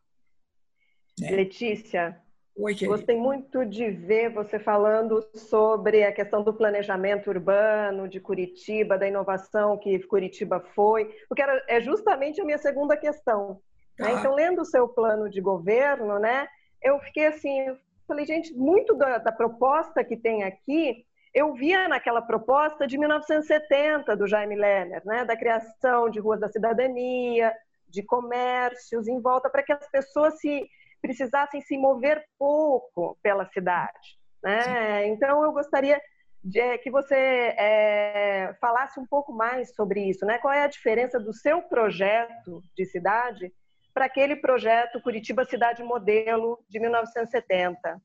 Né? 1.18 1.30
Letícia, 1.30 2.20
Oi, 2.56 2.72
Gostei 2.86 3.16
muito 3.16 3.64
de 3.66 3.90
ver 3.90 4.30
você 4.30 4.60
falando 4.60 5.26
sobre 5.34 6.04
a 6.04 6.12
questão 6.12 6.40
do 6.40 6.54
planejamento 6.54 7.28
urbano 7.28 8.08
de 8.08 8.20
Curitiba, 8.20 8.96
da 8.96 9.08
inovação 9.08 9.76
que 9.76 9.98
Curitiba 10.06 10.60
foi, 10.72 11.06
porque 11.28 11.42
era, 11.42 11.64
é 11.68 11.80
justamente 11.80 12.40
a 12.40 12.44
minha 12.44 12.58
segunda 12.58 12.96
questão. 12.96 13.60
Né? 13.98 14.06
Tá. 14.06 14.12
Então, 14.12 14.34
lendo 14.36 14.62
o 14.62 14.64
seu 14.64 14.88
plano 14.88 15.28
de 15.28 15.40
governo, 15.40 16.20
né, 16.20 16.46
eu 16.80 17.00
fiquei 17.00 17.26
assim, 17.26 17.76
falei, 18.06 18.24
gente, 18.24 18.54
muito 18.54 18.94
da, 18.94 19.18
da 19.18 19.32
proposta 19.32 20.04
que 20.04 20.16
tem 20.16 20.44
aqui, 20.44 21.04
eu 21.34 21.54
via 21.54 21.88
naquela 21.88 22.22
proposta 22.22 22.86
de 22.86 22.96
1970 22.96 24.16
do 24.16 24.28
Jaime 24.28 24.54
Lerner, 24.54 25.02
né, 25.04 25.24
da 25.24 25.36
criação 25.36 26.08
de 26.08 26.20
ruas 26.20 26.38
da 26.38 26.48
cidadania, 26.48 27.52
de 27.88 28.00
comércios 28.04 29.08
em 29.08 29.20
volta 29.20 29.50
para 29.50 29.62
que 29.64 29.72
as 29.72 29.90
pessoas 29.90 30.38
se 30.38 30.68
precisassem 31.04 31.60
se 31.60 31.76
mover 31.76 32.24
pouco 32.38 33.18
pela 33.22 33.44
cidade. 33.50 34.18
Né? 34.42 35.06
Então, 35.08 35.44
eu 35.44 35.52
gostaria 35.52 36.00
de, 36.42 36.58
é, 36.58 36.78
que 36.78 36.90
você 36.90 37.14
é, 37.14 38.56
falasse 38.58 38.98
um 38.98 39.06
pouco 39.06 39.30
mais 39.30 39.74
sobre 39.74 40.00
isso. 40.08 40.24
Né? 40.24 40.38
Qual 40.38 40.52
é 40.52 40.64
a 40.64 40.68
diferença 40.68 41.20
do 41.20 41.34
seu 41.34 41.60
projeto 41.60 42.62
de 42.74 42.86
cidade 42.86 43.52
para 43.92 44.06
aquele 44.06 44.36
projeto 44.36 45.00
Curitiba 45.02 45.44
Cidade 45.44 45.82
Modelo 45.82 46.58
de 46.70 46.80
1970? 46.80 48.00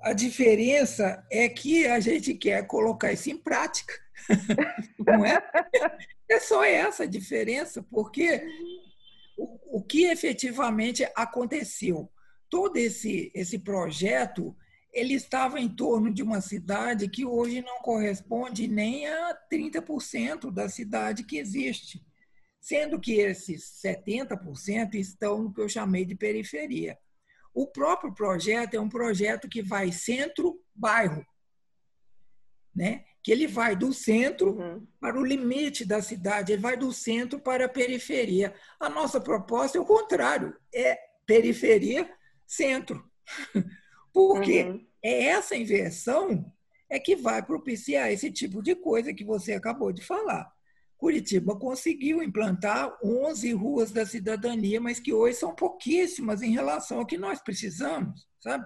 A 0.00 0.14
diferença 0.14 1.22
é 1.30 1.50
que 1.50 1.86
a 1.86 2.00
gente 2.00 2.32
quer 2.32 2.66
colocar 2.66 3.12
isso 3.12 3.28
em 3.28 3.36
prática. 3.36 3.92
Não 5.06 5.22
é? 5.22 5.42
É 6.30 6.40
só 6.40 6.64
essa 6.64 7.04
a 7.04 7.06
diferença, 7.06 7.84
porque 7.90 8.42
o, 9.36 9.82
que 9.82 10.04
efetivamente 10.04 11.06
aconteceu. 11.14 12.10
Todo 12.48 12.76
esse, 12.76 13.30
esse 13.34 13.58
projeto 13.58 14.56
ele 14.92 15.12
estava 15.12 15.60
em 15.60 15.68
torno 15.68 16.12
de 16.12 16.22
uma 16.22 16.40
cidade 16.40 17.08
que 17.08 17.24
hoje 17.24 17.60
não 17.60 17.80
corresponde 17.80 18.66
nem 18.66 19.06
a 19.06 19.38
30% 19.52 20.50
da 20.50 20.70
cidade 20.70 21.22
que 21.22 21.36
existe, 21.36 22.02
sendo 22.58 22.98
que 22.98 23.14
esses 23.20 23.78
70% 23.84 24.94
estão 24.94 25.42
no 25.42 25.52
que 25.52 25.60
eu 25.60 25.68
chamei 25.68 26.06
de 26.06 26.14
periferia. 26.14 26.98
O 27.52 27.66
próprio 27.66 28.14
projeto 28.14 28.74
é 28.74 28.80
um 28.80 28.88
projeto 28.88 29.48
que 29.48 29.62
vai 29.62 29.92
centro-bairro, 29.92 31.26
né? 32.74 33.04
Que 33.26 33.32
ele 33.32 33.48
vai 33.48 33.74
do 33.74 33.92
centro 33.92 34.56
uhum. 34.56 34.86
para 35.00 35.18
o 35.18 35.24
limite 35.24 35.84
da 35.84 36.00
cidade, 36.00 36.52
ele 36.52 36.62
vai 36.62 36.76
do 36.76 36.92
centro 36.92 37.40
para 37.40 37.64
a 37.64 37.68
periferia. 37.68 38.54
A 38.78 38.88
nossa 38.88 39.20
proposta 39.20 39.76
é 39.76 39.80
o 39.80 39.84
contrário, 39.84 40.54
é 40.72 40.96
periferia, 41.26 42.08
centro. 42.46 43.04
Porque 44.14 44.62
uhum. 44.62 44.86
é 45.02 45.24
essa 45.24 45.56
inversão 45.56 46.52
é 46.88 47.00
que 47.00 47.16
vai 47.16 47.44
propiciar 47.44 48.12
esse 48.12 48.30
tipo 48.30 48.62
de 48.62 48.76
coisa 48.76 49.12
que 49.12 49.24
você 49.24 49.54
acabou 49.54 49.92
de 49.92 50.04
falar. 50.04 50.48
Curitiba 50.96 51.58
conseguiu 51.58 52.22
implantar 52.22 52.96
11 53.02 53.52
ruas 53.54 53.90
da 53.90 54.06
cidadania, 54.06 54.80
mas 54.80 55.00
que 55.00 55.12
hoje 55.12 55.36
são 55.36 55.52
pouquíssimas 55.52 56.42
em 56.42 56.52
relação 56.52 57.00
ao 57.00 57.06
que 57.06 57.18
nós 57.18 57.40
precisamos, 57.40 58.24
sabe? 58.38 58.64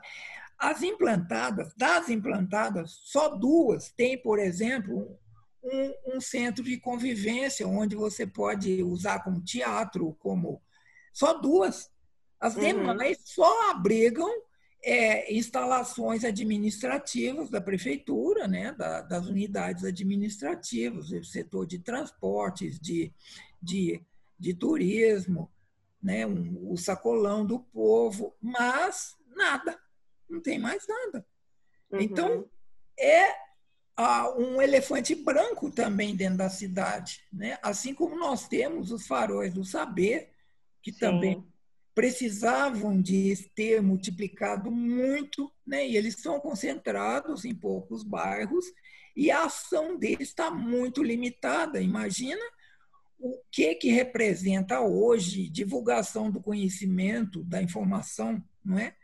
As 0.60 0.82
implantadas, 0.82 1.72
das 1.74 2.10
implantadas, 2.10 3.00
só 3.04 3.30
duas 3.30 3.90
têm, 3.92 4.20
por 4.20 4.38
exemplo, 4.38 5.18
um, 5.64 6.16
um, 6.16 6.20
centro 6.20 6.62
de 6.62 6.76
convivência 6.76 7.66
onde 7.66 7.96
você 7.96 8.26
pode 8.26 8.82
usar 8.82 9.24
como 9.24 9.42
teatro, 9.42 10.14
como 10.20 10.60
só 11.14 11.32
duas. 11.32 11.90
As 12.38 12.56
uhum. 12.56 12.60
demais 12.60 13.18
só 13.24 13.70
abrigam 13.70 14.28
é, 14.84 15.32
instalações 15.32 16.24
administrativas 16.24 17.48
da 17.48 17.60
prefeitura, 17.62 18.46
né, 18.46 18.72
da, 18.72 19.00
das 19.00 19.26
unidades 19.26 19.82
administrativas, 19.82 21.08
do 21.08 21.24
setor 21.24 21.66
de 21.66 21.78
transportes, 21.78 22.78
de, 22.78 23.10
de, 23.62 24.04
de 24.38 24.52
turismo, 24.52 25.50
né, 26.02 26.26
um, 26.26 26.70
o 26.70 26.76
sacolão 26.76 27.46
do 27.46 27.60
povo, 27.60 28.36
mas 28.42 29.16
nada 29.34 29.78
não 30.30 30.40
tem 30.40 30.58
mais 30.58 30.86
nada. 30.86 31.26
Uhum. 31.90 32.00
Então, 32.00 32.50
é 32.98 33.34
ah, 33.96 34.34
um 34.36 34.62
elefante 34.62 35.14
branco 35.14 35.70
também 35.70 36.16
dentro 36.16 36.38
da 36.38 36.48
cidade. 36.48 37.20
Né? 37.32 37.58
Assim 37.62 37.92
como 37.92 38.16
nós 38.16 38.48
temos 38.48 38.90
os 38.90 39.06
faróis 39.06 39.52
do 39.52 39.64
saber, 39.64 40.30
que 40.82 40.92
Sim. 40.92 40.98
também 40.98 41.44
precisavam 41.94 43.00
de 43.00 43.36
ter 43.54 43.82
multiplicado 43.82 44.70
muito, 44.70 45.52
né? 45.66 45.86
e 45.86 45.96
eles 45.96 46.14
são 46.14 46.40
concentrados 46.40 47.44
em 47.44 47.54
poucos 47.54 48.02
bairros, 48.02 48.64
e 49.14 49.30
a 49.30 49.44
ação 49.44 49.98
deles 49.98 50.28
está 50.28 50.50
muito 50.50 51.02
limitada. 51.02 51.80
Imagina 51.80 52.40
o 53.18 53.38
que, 53.50 53.74
que 53.74 53.90
representa 53.90 54.80
hoje 54.80 55.50
divulgação 55.50 56.30
do 56.30 56.40
conhecimento, 56.40 57.44
da 57.44 57.60
informação, 57.60 58.42
não 58.64 58.78
é? 58.78 58.96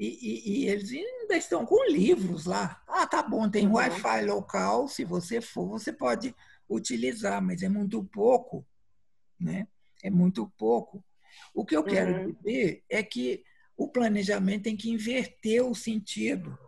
E, 0.00 0.06
e, 0.06 0.64
e, 0.64 0.68
eles 0.68 0.90
ainda 0.92 1.36
estão 1.36 1.66
com 1.66 1.84
livros 1.90 2.46
lá. 2.46 2.82
Ah, 2.88 3.06
tá 3.06 3.22
bom, 3.22 3.50
tem 3.50 3.66
uhum. 3.66 3.74
Wi-Fi 3.74 4.24
local, 4.24 4.88
se 4.88 5.04
você 5.04 5.42
for, 5.42 5.68
você 5.68 5.92
pode 5.92 6.34
utilizar, 6.66 7.42
mas 7.42 7.62
é 7.62 7.68
muito 7.68 8.02
pouco, 8.04 8.66
né? 9.38 9.68
É 10.02 10.08
muito 10.08 10.50
pouco. 10.56 11.04
O 11.52 11.66
que 11.66 11.76
eu 11.76 11.84
quero 11.84 12.14
uhum. 12.14 12.32
dizer 12.32 12.82
é 12.88 13.02
que 13.02 13.44
o 13.76 13.88
planejamento 13.88 14.62
tem 14.62 14.76
que 14.76 14.90
inverter 14.90 15.62
o 15.62 15.74
sentido. 15.74 16.58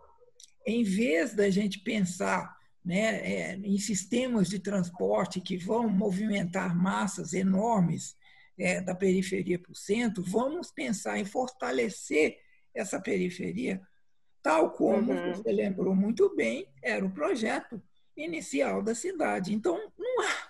Em 0.63 0.83
vez 0.83 1.33
da 1.33 1.49
gente 1.49 1.79
pensar 1.79 2.55
né, 2.85 3.15
é, 3.27 3.55
em 3.55 3.79
sistemas 3.79 4.47
de 4.47 4.59
transporte 4.59 5.41
que 5.41 5.57
vão 5.57 5.89
movimentar 5.89 6.77
massas 6.77 7.33
enormes 7.33 8.15
é, 8.59 8.79
da 8.79 8.93
periferia 8.93 9.57
para 9.57 9.71
o 9.71 9.75
centro, 9.75 10.23
vamos 10.23 10.69
pensar 10.69 11.17
em 11.17 11.25
fortalecer 11.25 12.37
essa 12.73 12.99
periferia, 12.99 13.81
tal 14.41 14.71
como 14.71 15.11
uhum. 15.11 15.33
você 15.33 15.51
lembrou 15.51 15.95
muito 15.95 16.35
bem, 16.35 16.67
era 16.81 17.05
o 17.05 17.11
projeto 17.11 17.81
inicial 18.15 18.81
da 18.81 18.93
cidade. 18.93 19.53
Então, 19.53 19.91
não 19.97 20.21
há 20.21 20.47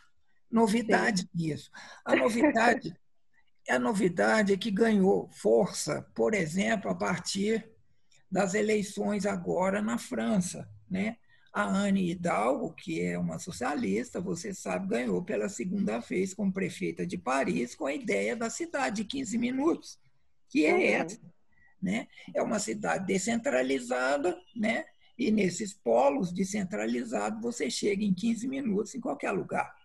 novidade 0.51 1.27
nisso. 1.33 1.71
A 2.05 2.15
novidade, 2.15 2.95
a 3.69 3.79
novidade 3.79 4.53
é 4.53 4.57
que 4.57 4.71
ganhou 4.71 5.29
força, 5.31 6.01
por 6.13 6.33
exemplo, 6.33 6.89
a 6.89 6.95
partir 6.95 7.69
das 8.29 8.53
eleições 8.53 9.25
agora 9.25 9.81
na 9.81 9.97
França, 9.97 10.67
né? 10.89 11.17
A 11.53 11.65
Anne 11.65 12.09
Hidalgo, 12.09 12.73
que 12.73 12.99
é 12.99 13.15
uma 13.17 13.37
socialista, 13.37 14.19
você 14.19 14.55
sabe, 14.55 14.87
ganhou 14.87 15.23
pela 15.23 15.47
segunda 15.47 15.99
vez 15.99 16.33
como 16.33 16.51
prefeita 16.51 17.05
de 17.05 17.15
Paris 17.15 17.75
com 17.75 17.85
a 17.85 17.93
ideia 17.93 18.35
da 18.35 18.49
cidade 18.49 19.03
de 19.03 19.05
15 19.05 19.37
minutos, 19.37 19.99
que 20.49 20.65
é 20.65 20.73
uhum. 20.73 20.81
essa. 20.81 21.19
Né? 21.83 22.07
É 22.33 22.41
uma 22.41 22.59
cidade 22.59 23.05
descentralizada, 23.05 24.39
né? 24.55 24.85
e 25.17 25.29
nesses 25.29 25.73
polos 25.73 26.31
descentralizados 26.31 27.41
você 27.41 27.69
chega 27.69 28.05
em 28.05 28.13
15 28.13 28.47
minutos 28.47 28.95
em 28.95 29.01
qualquer 29.01 29.31
lugar. 29.31 29.75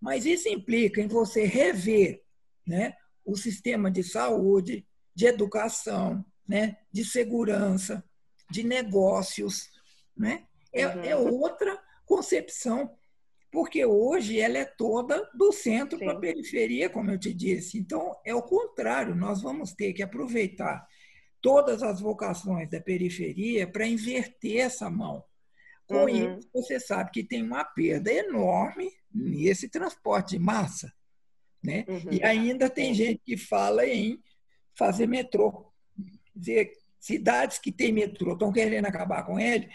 Mas 0.00 0.24
isso 0.24 0.48
implica 0.48 0.98
em 0.98 1.06
você 1.06 1.44
rever 1.44 2.22
né? 2.66 2.96
o 3.22 3.36
sistema 3.36 3.90
de 3.90 4.02
saúde, 4.02 4.86
de 5.14 5.26
educação, 5.26 6.24
né? 6.48 6.78
de 6.90 7.04
segurança, 7.04 8.02
de 8.50 8.62
negócios, 8.62 9.68
né? 10.16 10.46
é, 10.72 10.86
uhum. 10.86 11.04
é 11.04 11.16
outra 11.16 11.78
concepção, 12.06 12.96
porque 13.52 13.84
hoje 13.84 14.40
ela 14.40 14.56
é 14.56 14.64
toda 14.64 15.28
do 15.34 15.52
centro 15.52 15.98
para 15.98 16.12
a 16.12 16.18
periferia, 16.18 16.88
como 16.88 17.10
eu 17.10 17.18
te 17.18 17.34
disse. 17.34 17.78
Então, 17.78 18.16
é 18.24 18.34
o 18.34 18.42
contrário, 18.42 19.14
nós 19.14 19.42
vamos 19.42 19.72
ter 19.72 19.92
que 19.92 20.02
aproveitar 20.02 20.86
todas 21.46 21.80
as 21.80 22.00
vocações 22.00 22.68
da 22.68 22.80
periferia 22.80 23.68
para 23.68 23.86
inverter 23.86 24.62
essa 24.62 24.90
mão. 24.90 25.22
Com 25.86 26.06
uhum. 26.06 26.08
isso, 26.08 26.50
você 26.52 26.80
sabe 26.80 27.12
que 27.12 27.22
tem 27.22 27.40
uma 27.40 27.64
perda 27.64 28.12
enorme 28.12 28.90
nesse 29.14 29.68
transporte 29.68 30.30
de 30.30 30.40
massa. 30.40 30.92
Né? 31.62 31.84
Uhum. 31.86 32.10
E 32.10 32.24
ainda 32.24 32.68
tem 32.68 32.92
gente 32.92 33.22
que 33.24 33.36
fala 33.36 33.86
em 33.86 34.20
fazer 34.74 35.06
metrô. 35.06 35.72
Quer 35.96 36.38
dizer, 36.40 36.72
cidades 36.98 37.58
que 37.58 37.70
têm 37.70 37.92
metrô 37.92 38.32
estão 38.32 38.50
querendo 38.52 38.86
acabar 38.86 39.22
com 39.24 39.38
ele. 39.38 39.68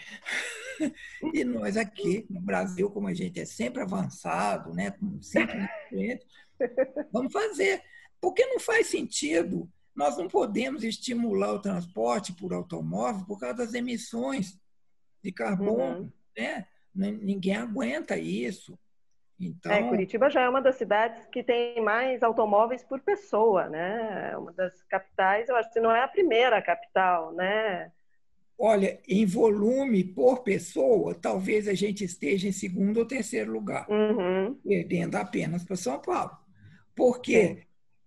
E 1.32 1.44
nós 1.44 1.76
aqui 1.76 2.26
no 2.28 2.40
Brasil, 2.40 2.90
como 2.90 3.06
a 3.06 3.14
gente 3.14 3.38
é 3.38 3.44
sempre 3.44 3.80
avançado, 3.80 4.74
né, 4.74 4.92
sempre 5.20 5.56
vamos 7.12 7.32
fazer. 7.32 7.80
Porque 8.20 8.44
não 8.46 8.58
faz 8.58 8.88
sentido. 8.88 9.70
Nós 9.94 10.16
não 10.16 10.28
podemos 10.28 10.82
estimular 10.84 11.52
o 11.52 11.60
transporte 11.60 12.32
por 12.32 12.52
automóvel 12.52 13.24
por 13.26 13.38
causa 13.38 13.58
das 13.58 13.74
emissões 13.74 14.58
de 15.22 15.30
carbono. 15.32 16.00
Uhum. 16.00 16.12
Né? 16.36 16.66
Ninguém 16.94 17.56
aguenta 17.56 18.16
isso. 18.16 18.78
Então... 19.38 19.72
É, 19.72 19.82
Curitiba 19.82 20.30
já 20.30 20.42
é 20.42 20.48
uma 20.48 20.62
das 20.62 20.76
cidades 20.76 21.26
que 21.26 21.42
tem 21.42 21.82
mais 21.82 22.22
automóveis 22.22 22.82
por 22.84 23.00
pessoa, 23.00 23.68
né? 23.68 24.30
É 24.32 24.36
uma 24.36 24.52
das 24.52 24.82
capitais, 24.84 25.48
eu 25.48 25.56
acho 25.56 25.72
que 25.72 25.80
não 25.80 25.90
é 25.90 26.02
a 26.02 26.08
primeira 26.08 26.62
capital, 26.62 27.32
né? 27.34 27.90
Olha, 28.56 29.00
em 29.08 29.26
volume 29.26 30.04
por 30.04 30.44
pessoa, 30.44 31.14
talvez 31.14 31.66
a 31.66 31.74
gente 31.74 32.04
esteja 32.04 32.46
em 32.46 32.52
segundo 32.52 32.98
ou 32.98 33.06
terceiro 33.06 33.50
lugar, 33.50 33.88
uhum. 33.90 34.54
perdendo 34.62 35.16
apenas 35.16 35.64
para 35.64 35.74
São 35.74 35.98
Paulo. 35.98 36.38
Porque 36.94 37.46
Sim. 37.46 37.62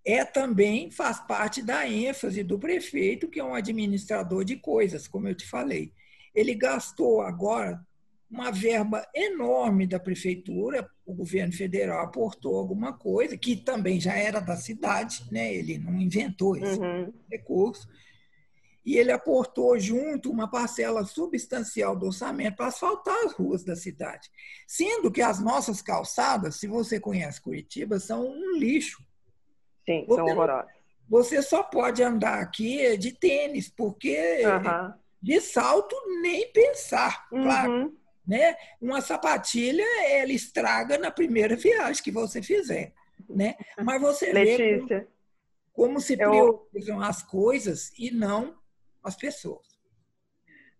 É 0.05 0.23
também 0.23 0.91
faz 0.91 1.19
parte 1.19 1.61
da 1.61 1.87
ênfase 1.87 2.43
do 2.43 2.59
prefeito, 2.59 3.27
que 3.27 3.39
é 3.39 3.43
um 3.43 3.55
administrador 3.55 4.45
de 4.45 4.55
coisas, 4.55 5.07
como 5.07 5.27
eu 5.27 5.35
te 5.35 5.47
falei. 5.47 5.91
Ele 6.33 6.53
gastou 6.53 7.21
agora 7.21 7.83
uma 8.29 8.51
verba 8.51 9.07
enorme 9.13 9.87
da 9.87 9.99
prefeitura, 9.99 10.89
o 11.05 11.13
governo 11.13 11.53
federal 11.53 12.03
aportou 12.03 12.57
alguma 12.57 12.93
coisa, 12.93 13.37
que 13.37 13.55
também 13.55 13.99
já 13.99 14.13
era 14.13 14.39
da 14.39 14.55
cidade, 14.55 15.25
né? 15.31 15.53
ele 15.53 15.77
não 15.77 15.99
inventou 15.99 16.55
esse 16.57 16.79
uhum. 16.79 17.13
recurso 17.31 17.87
e 18.85 18.97
ele 18.97 19.11
aportou 19.11 19.79
junto 19.79 20.29
uma 20.29 20.47
parcela 20.47 21.03
substancial 21.05 21.95
do 21.95 22.05
orçamento 22.05 22.55
para 22.55 22.67
asfaltar 22.67 23.15
as 23.25 23.33
ruas 23.33 23.63
da 23.63 23.75
cidade. 23.75 24.29
Sendo 24.67 25.11
que 25.11 25.21
as 25.21 25.39
nossas 25.39 25.81
calçadas, 25.81 26.57
se 26.57 26.67
você 26.67 26.99
conhece 26.99 27.41
Curitiba, 27.41 27.99
são 27.99 28.27
um 28.27 28.55
lixo. 28.57 29.03
Sim, 29.85 30.05
você 30.07 30.15
são 30.15 30.25
horrorosas. 30.25 30.71
Você 31.07 31.41
só 31.41 31.61
pode 31.61 32.01
andar 32.01 32.39
aqui 32.39 32.97
de 32.97 33.11
tênis, 33.11 33.69
porque 33.69 34.41
uhum. 34.45 34.93
de 35.21 35.39
salto 35.39 35.95
nem 36.21 36.51
pensar, 36.51 37.27
uhum. 37.31 37.43
claro. 37.43 37.97
Né? 38.27 38.55
Uma 38.81 39.01
sapatilha, 39.01 39.85
ela 40.09 40.31
estraga 40.31 40.97
na 40.97 41.11
primeira 41.11 41.55
viagem 41.55 42.03
que 42.03 42.11
você 42.11 42.41
fizer. 42.41 42.91
Né? 43.29 43.55
Mas 43.83 44.01
você 44.01 44.33
Letícia, 44.33 44.65
vê 44.65 45.07
como, 45.73 45.87
como 45.89 46.01
se 46.01 46.17
priorizam 46.17 46.97
eu... 46.97 47.03
as 47.03 47.21
coisas 47.21 47.93
e 47.97 48.09
não 48.09 48.55
as 49.03 49.15
pessoas. 49.15 49.75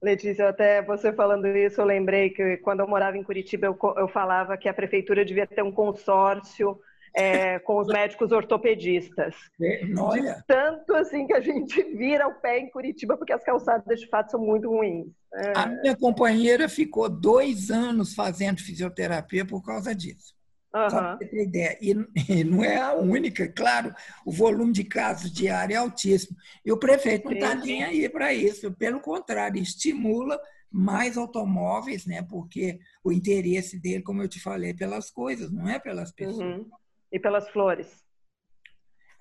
Letícia, 0.02 0.50
até 0.50 0.82
você 0.82 1.14
falando 1.14 1.48
isso, 1.48 1.80
eu 1.80 1.86
lembrei 1.86 2.32
que 2.32 2.58
quando 2.58 2.80
eu 2.80 2.88
morava 2.88 3.18
em 3.18 3.24
Curitiba, 3.24 3.68
eu, 3.68 3.78
eu 3.98 4.08
falava 4.08 4.58
que 4.58 4.68
a 4.68 4.74
prefeitura 4.74 5.24
devia 5.24 5.48
ter 5.48 5.64
um 5.64 5.72
consórcio 5.72 6.80
é, 7.16 7.60
com 7.60 7.80
os 7.80 7.88
médicos 7.88 8.32
ortopedistas. 8.32 9.34
É, 9.62 9.86
olha. 9.98 10.44
Tanto 10.46 10.94
assim 10.96 11.26
que 11.26 11.34
a 11.34 11.40
gente 11.40 11.82
vira 11.96 12.28
o 12.28 12.36
pé 12.42 12.60
em 12.60 12.70
Curitiba, 12.70 13.18
porque 13.18 13.32
as 13.32 13.44
calçadas 13.44 14.00
de 14.00 14.08
fato 14.08 14.32
são 14.32 14.40
muito 14.40 14.70
ruins. 14.70 15.08
É. 15.34 15.54
A 15.56 15.68
minha 15.68 15.96
companheira 15.96 16.68
ficou 16.68 17.10
dois 17.10 17.72
anos 17.72 18.14
fazendo 18.14 18.62
fisioterapia 18.62 19.46
por 19.46 19.64
causa 19.64 19.96
disso. 19.96 20.36
Uhum. 20.74 20.90
Só 20.90 20.98
para 20.98 21.18
você 21.18 21.26
ter 21.26 21.44
ideia. 21.44 21.78
E, 21.82 21.96
e, 22.30 22.44
não 22.44 22.62
é 22.62 22.76
a 22.78 22.94
única, 22.94 23.48
claro, 23.48 23.96
o 24.26 24.32
volume 24.32 24.74
de 24.74 24.84
casos 24.84 25.32
diário 25.32 25.74
é 25.74 25.78
altíssimo. 25.78 26.36
E 26.66 26.72
o 26.72 26.78
prefeito 26.78 27.26
não 27.26 27.34
está 27.34 27.56
nem 27.56 27.84
aí 27.84 28.10
para 28.10 28.34
isso, 28.34 28.74
pelo 28.74 29.00
contrário, 29.00 29.62
estimula 29.62 30.38
mais 30.70 31.16
automóveis, 31.18 32.06
né? 32.06 32.22
porque 32.30 32.80
o 33.02 33.14
interesse 33.14 33.80
dele, 33.80 34.04
como 34.04 34.22
eu 34.22 34.28
te 34.28 34.42
falei, 34.42 34.72
é 34.72 34.74
pelas 34.74 35.10
coisas, 35.10 35.50
não 35.50 35.70
é 35.70 35.80
pelas 35.80 36.12
pessoas. 36.12 36.58
Uhum. 36.58 36.70
E 37.12 37.20
pelas 37.20 37.50
flores. 37.50 38.04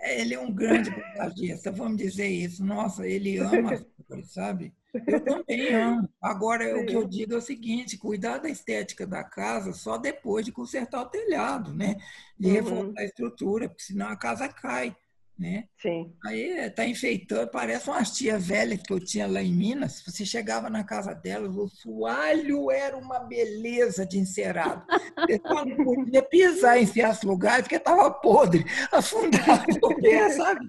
É, 0.00 0.20
ele 0.20 0.34
é 0.34 0.40
um 0.40 0.52
grande 0.52 0.90
paisagista, 0.90 1.70
vamos 1.70 1.96
dizer 1.96 2.28
isso. 2.28 2.64
Nossa, 2.64 3.06
ele 3.06 3.38
ama 3.38 3.74
as 3.74 3.86
flores, 4.06 4.32
sabe? 4.32 4.74
Eu 5.06 5.20
também 5.24 5.74
amo. 5.74 6.08
Agora, 6.20 6.78
o 6.78 6.86
que 6.86 6.94
eu 6.94 7.06
digo 7.06 7.34
é 7.34 7.36
o 7.36 7.40
seguinte: 7.40 7.98
cuidar 7.98 8.38
da 8.38 8.48
estética 8.48 9.06
da 9.06 9.24
casa 9.24 9.72
só 9.72 9.96
depois 9.96 10.44
de 10.44 10.52
consertar 10.52 11.02
o 11.02 11.08
telhado, 11.08 11.72
né? 11.72 11.96
De 12.38 12.60
uhum. 12.60 12.92
a 12.96 13.04
estrutura, 13.04 13.68
porque 13.68 13.82
senão 13.82 14.08
a 14.08 14.16
casa 14.16 14.48
cai. 14.48 14.94
Né? 15.36 15.64
Sim. 15.76 16.14
Aí 16.24 16.42
está 16.60 16.86
enfeitando, 16.86 17.50
parece 17.50 17.90
umas 17.90 18.12
tia 18.12 18.38
velha 18.38 18.78
que 18.78 18.92
eu 18.92 19.00
tinha 19.00 19.26
lá 19.26 19.42
em 19.42 19.52
Minas. 19.52 20.00
Você 20.06 20.24
chegava 20.24 20.70
na 20.70 20.84
casa 20.84 21.12
delas, 21.12 21.56
o 21.56 21.66
soalho 21.68 22.70
era 22.70 22.96
uma 22.96 23.18
beleza 23.18 24.06
de 24.06 24.16
encerado. 24.16 24.86
Você 25.18 25.40
só 25.44 25.64
não 25.64 25.76
podia 25.84 26.22
pisar 26.22 26.80
em 26.80 26.86
certos 26.86 27.24
lugares 27.24 27.62
porque 27.62 27.76
estava 27.76 28.10
podre, 28.12 28.64
afundado 28.92 29.64
no 29.82 30.00
pé, 30.00 30.30
sabe? 30.30 30.66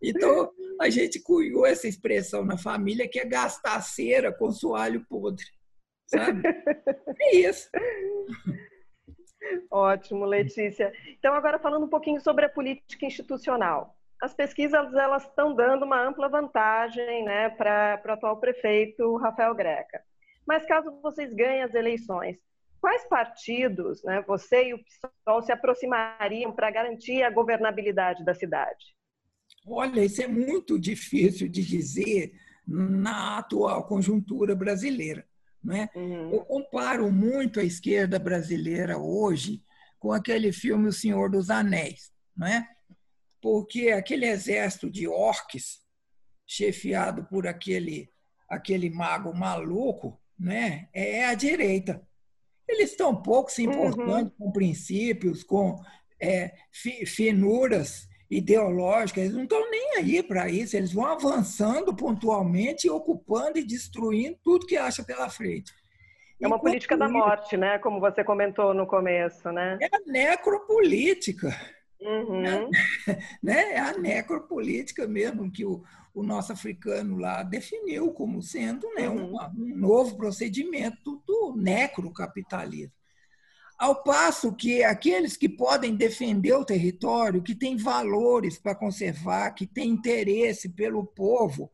Então, 0.00 0.50
a 0.80 0.88
gente 0.88 1.20
cunhou 1.20 1.66
essa 1.66 1.88
expressão 1.88 2.44
na 2.44 2.56
família 2.56 3.08
que 3.08 3.18
é 3.18 3.24
gastar 3.24 3.80
cera 3.82 4.32
com 4.32 4.52
soalho 4.52 5.04
podre. 5.08 5.44
Sabe? 6.06 6.42
É 7.20 7.36
isso. 7.36 7.68
Ótimo, 9.70 10.24
Letícia. 10.24 10.92
Então, 11.18 11.34
agora 11.34 11.58
falando 11.58 11.86
um 11.86 11.88
pouquinho 11.88 12.20
sobre 12.20 12.44
a 12.44 12.48
política 12.48 13.06
institucional. 13.06 13.95
As 14.20 14.34
pesquisas 14.34 14.94
elas 14.94 15.24
estão 15.24 15.54
dando 15.54 15.84
uma 15.84 16.00
ampla 16.02 16.28
vantagem 16.28 17.24
né, 17.24 17.50
para 17.50 18.02
o 18.06 18.10
atual 18.12 18.38
prefeito 18.38 19.16
Rafael 19.16 19.54
Greca. 19.54 20.02
Mas 20.46 20.64
caso 20.64 20.90
vocês 21.02 21.32
ganhem 21.34 21.62
as 21.62 21.74
eleições, 21.74 22.38
quais 22.80 23.06
partidos 23.08 24.02
né, 24.04 24.22
você 24.26 24.68
e 24.68 24.74
o 24.74 24.78
PSOL 24.78 25.42
se 25.42 25.52
aproximariam 25.52 26.52
para 26.52 26.70
garantir 26.70 27.22
a 27.22 27.30
governabilidade 27.30 28.24
da 28.24 28.34
cidade? 28.34 28.96
Olha, 29.66 30.04
isso 30.04 30.22
é 30.22 30.28
muito 30.28 30.78
difícil 30.78 31.48
de 31.48 31.62
dizer 31.62 32.32
na 32.66 33.38
atual 33.38 33.84
conjuntura 33.86 34.54
brasileira. 34.54 35.26
Né? 35.62 35.88
Uhum. 35.94 36.30
Eu 36.32 36.44
comparo 36.44 37.10
muito 37.10 37.58
a 37.58 37.64
esquerda 37.64 38.18
brasileira 38.18 38.96
hoje 38.98 39.62
com 39.98 40.12
aquele 40.12 40.52
filme 40.52 40.88
O 40.88 40.92
Senhor 40.92 41.28
dos 41.28 41.50
Anéis, 41.50 42.12
né? 42.36 42.68
Porque 43.40 43.90
aquele 43.90 44.26
exército 44.26 44.90
de 44.90 45.06
orques, 45.06 45.80
chefiado 46.46 47.24
por 47.24 47.46
aquele, 47.46 48.10
aquele 48.48 48.88
mago 48.90 49.34
maluco, 49.34 50.20
né? 50.38 50.88
é 50.92 51.26
a 51.26 51.34
direita. 51.34 52.06
Eles 52.68 52.90
estão 52.90 53.14
pouco 53.14 53.50
se 53.50 53.62
importando 53.62 54.32
uhum. 54.38 54.46
com 54.46 54.52
princípios, 54.52 55.42
com 55.42 55.80
é, 56.20 56.52
finuras 57.06 58.08
ideológicas, 58.30 59.24
eles 59.24 59.36
não 59.36 59.44
estão 59.44 59.70
nem 59.70 59.96
aí 59.98 60.22
para 60.22 60.48
isso, 60.48 60.76
eles 60.76 60.92
vão 60.92 61.06
avançando 61.06 61.94
pontualmente, 61.94 62.90
ocupando 62.90 63.58
e 63.58 63.64
destruindo 63.64 64.36
tudo 64.42 64.66
que 64.66 64.76
acha 64.76 65.04
pela 65.04 65.30
frente. 65.30 65.72
É 66.40 66.46
uma 66.46 66.56
Enquanto 66.56 66.70
política 66.70 66.96
da 66.96 67.08
morte, 67.08 67.56
né? 67.56 67.78
Como 67.78 67.98
você 67.98 68.22
comentou 68.22 68.74
no 68.74 68.86
começo, 68.86 69.50
né? 69.52 69.78
É 69.80 69.88
necropolítica. 70.10 71.48
Uhum. 72.00 72.42
Né? 72.42 72.70
né? 73.42 73.72
É 73.72 73.78
a 73.78 73.96
necropolítica 73.96 75.06
mesmo 75.06 75.50
que 75.50 75.64
o, 75.64 75.82
o 76.14 76.22
nosso 76.22 76.52
africano 76.52 77.16
lá 77.16 77.42
definiu 77.42 78.12
como 78.12 78.42
sendo 78.42 78.86
né, 78.94 79.08
uhum. 79.08 79.34
um, 79.34 79.38
um 79.58 79.76
novo 79.76 80.16
procedimento 80.16 81.22
do 81.26 81.54
necrocapitalismo. 81.56 82.92
Ao 83.78 84.02
passo 84.02 84.54
que 84.54 84.82
aqueles 84.82 85.36
que 85.36 85.50
podem 85.50 85.94
defender 85.94 86.54
o 86.54 86.64
território, 86.64 87.42
que 87.42 87.54
têm 87.54 87.76
valores 87.76 88.58
para 88.58 88.74
conservar, 88.74 89.50
que 89.50 89.66
têm 89.66 89.90
interesse 89.90 90.70
pelo 90.70 91.04
povo, 91.04 91.70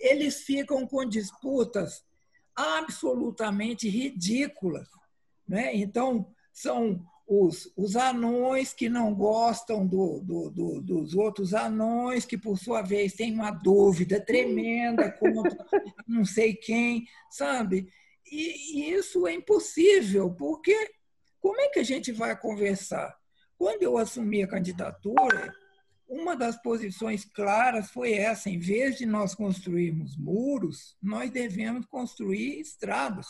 eles 0.00 0.42
ficam 0.42 0.84
com 0.84 1.04
disputas 1.04 2.04
absolutamente 2.56 3.88
ridículas. 3.88 4.88
Né? 5.46 5.76
Então, 5.76 6.26
são 6.52 7.04
os, 7.26 7.72
os 7.76 7.96
anões 7.96 8.72
que 8.74 8.88
não 8.88 9.14
gostam 9.14 9.86
do, 9.86 10.20
do, 10.20 10.50
do, 10.50 10.80
dos 10.82 11.14
outros 11.14 11.54
anões, 11.54 12.24
que 12.24 12.36
por 12.36 12.58
sua 12.58 12.82
vez 12.82 13.14
têm 13.14 13.32
uma 13.32 13.50
dúvida 13.50 14.20
tremenda 14.20 15.10
contra 15.10 15.56
não 16.06 16.24
sei 16.24 16.54
quem, 16.54 17.06
sabe? 17.30 17.88
E, 18.30 18.78
e 18.78 18.92
isso 18.92 19.26
é 19.26 19.32
impossível, 19.32 20.30
porque 20.34 20.76
como 21.40 21.60
é 21.60 21.68
que 21.68 21.80
a 21.80 21.84
gente 21.84 22.12
vai 22.12 22.38
conversar? 22.38 23.14
Quando 23.56 23.82
eu 23.82 23.96
assumi 23.96 24.42
a 24.42 24.48
candidatura, 24.48 25.54
uma 26.06 26.36
das 26.36 26.60
posições 26.60 27.24
claras 27.24 27.90
foi 27.90 28.12
essa: 28.12 28.50
em 28.50 28.58
vez 28.58 28.98
de 28.98 29.06
nós 29.06 29.34
construirmos 29.34 30.16
muros, 30.16 30.96
nós 31.02 31.30
devemos 31.30 31.86
construir 31.86 32.60
estradas, 32.60 33.26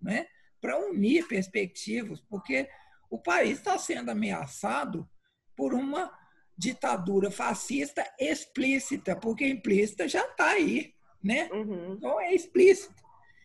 né? 0.00 0.26
para 0.60 0.78
unir 0.78 1.28
perspectivas, 1.28 2.20
porque 2.28 2.68
o 3.10 3.18
país 3.18 3.58
está 3.58 3.78
sendo 3.78 4.10
ameaçado 4.10 5.08
por 5.56 5.72
uma 5.74 6.12
ditadura 6.56 7.30
fascista 7.30 8.04
explícita, 8.18 9.14
porque 9.14 9.46
implícita 9.46 10.08
já 10.08 10.24
está 10.24 10.50
aí, 10.50 10.94
né? 11.22 11.48
Uhum. 11.52 11.94
Então 11.94 12.20
é 12.20 12.34
explícito. 12.34 12.94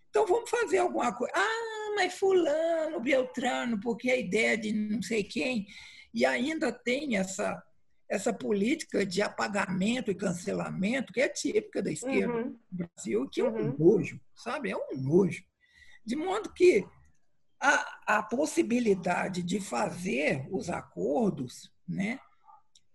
Então 0.10 0.26
vamos 0.26 0.50
fazer 0.50 0.80
alguma 0.80 1.14
coisa. 1.14 1.34
Ah, 1.36 1.94
mas 1.96 2.14
fulano, 2.14 3.00
Beltrano, 3.00 3.80
porque 3.80 4.12
a 4.12 4.18
ideia 4.18 4.58
de 4.58 4.72
não 4.74 5.02
sei 5.02 5.24
quem. 5.24 5.68
E 6.14 6.26
ainda 6.26 6.72
tem 6.72 7.16
essa, 7.16 7.62
essa 8.10 8.34
política 8.34 9.06
de 9.06 9.22
apagamento 9.22 10.12
e 10.12 10.16
cancelamento 10.16 11.14
que 11.14 11.22
é 11.22 11.30
típica 11.30 11.82
da 11.82 11.92
esquerda 11.92 12.34
uhum. 12.34 12.58
no 12.72 12.88
Brasil, 12.88 13.30
que 13.30 13.42
é 13.42 13.46
um 13.46 13.56
uhum. 13.56 13.76
nojo, 13.78 14.20
sabe? 14.36 14.72
É 14.72 14.76
um 14.76 14.98
nojo. 14.98 15.44
De 16.06 16.16
modo 16.16 16.52
que 16.54 16.86
a, 17.62 18.18
a 18.18 18.24
possibilidade 18.24 19.44
de 19.44 19.60
fazer 19.60 20.48
os 20.50 20.70
acordos, 20.70 21.72
né? 21.88 22.20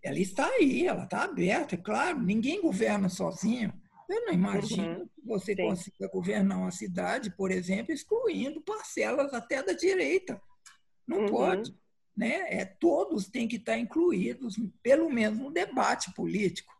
Ela 0.02 0.18
está 0.18 0.46
aí, 0.46 0.86
ela 0.86 1.04
está 1.04 1.22
aberta, 1.22 1.76
é 1.76 1.78
claro, 1.78 2.20
ninguém 2.20 2.60
governa 2.60 3.08
sozinho. 3.08 3.72
Eu 4.08 4.26
não 4.26 4.32
imagino 4.32 5.00
uhum. 5.00 5.08
que 5.08 5.22
você 5.24 5.54
Sim. 5.54 5.62
consiga 5.62 6.08
governar 6.08 6.58
uma 6.58 6.70
cidade, 6.70 7.30
por 7.30 7.50
exemplo, 7.50 7.92
excluindo 7.92 8.60
parcelas 8.60 9.32
até 9.32 9.62
da 9.62 9.72
direita. 9.72 10.40
Não 11.06 11.20
uhum. 11.22 11.28
pode. 11.28 11.74
Né? 12.16 12.60
É, 12.60 12.64
todos 12.64 13.28
têm 13.28 13.46
que 13.46 13.56
estar 13.56 13.78
incluídos, 13.78 14.56
pelo 14.82 15.10
menos 15.10 15.38
no 15.38 15.50
debate 15.50 16.12
político, 16.14 16.72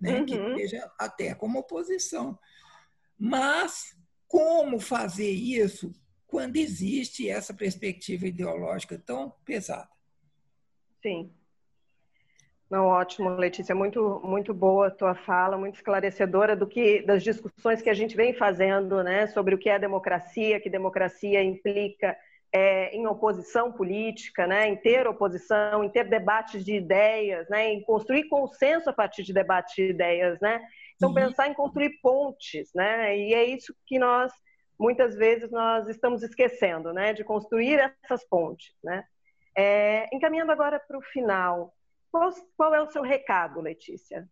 né? 0.00 0.20
Uhum. 0.20 0.26
que 0.26 0.54
seja 0.56 0.90
até 0.98 1.34
como 1.34 1.58
oposição. 1.58 2.38
Mas 3.18 3.96
como 4.26 4.78
fazer 4.78 5.30
isso 5.30 5.92
quando 6.28 6.56
existe 6.56 7.28
essa 7.28 7.54
perspectiva 7.54 8.26
ideológica 8.26 8.96
tão 9.04 9.30
pesada? 9.44 9.88
Sim. 11.02 11.32
Não, 12.70 12.84
ótimo, 12.84 13.30
Letícia, 13.30 13.74
muito 13.74 14.20
muito 14.22 14.52
boa 14.52 14.88
a 14.88 14.90
tua 14.90 15.14
fala, 15.14 15.56
muito 15.56 15.76
esclarecedora 15.76 16.54
do 16.54 16.66
que 16.66 17.00
das 17.00 17.22
discussões 17.22 17.80
que 17.80 17.88
a 17.88 17.94
gente 17.94 18.14
vem 18.14 18.34
fazendo, 18.34 19.02
né, 19.02 19.26
sobre 19.28 19.54
o 19.54 19.58
que 19.58 19.70
é 19.70 19.78
democracia, 19.78 20.60
que 20.60 20.68
democracia 20.68 21.42
implica 21.42 22.14
é, 22.52 22.94
em 22.94 23.06
oposição 23.06 23.72
política, 23.72 24.46
né, 24.46 24.68
em 24.68 24.76
ter 24.76 25.06
oposição, 25.06 25.82
em 25.82 25.88
ter 25.88 26.04
debates 26.10 26.62
de 26.62 26.74
ideias, 26.74 27.48
né, 27.48 27.72
em 27.72 27.82
construir 27.82 28.28
consenso 28.28 28.90
a 28.90 28.92
partir 28.92 29.22
de 29.22 29.32
debates 29.32 29.74
de 29.74 29.88
ideias, 29.88 30.38
né. 30.40 30.60
Então 30.96 31.08
uhum. 31.08 31.14
pensar 31.14 31.48
em 31.48 31.54
construir 31.54 31.98
pontes, 32.02 32.70
né, 32.74 33.16
e 33.16 33.32
é 33.32 33.44
isso 33.44 33.74
que 33.86 33.98
nós 33.98 34.30
muitas 34.78 35.16
vezes 35.16 35.50
nós 35.50 35.88
estamos 35.88 36.22
esquecendo, 36.22 36.92
né, 36.92 37.12
de 37.12 37.24
construir 37.24 37.94
essas 38.02 38.24
pontes, 38.24 38.74
né. 38.82 39.04
É, 39.56 40.14
encaminhando 40.14 40.52
agora 40.52 40.78
para 40.78 40.96
o 40.96 41.02
final, 41.02 41.74
qual, 42.10 42.30
qual 42.56 42.74
é 42.74 42.80
o 42.80 42.90
seu 42.90 43.02
recado, 43.02 43.60
Letícia? 43.60 44.28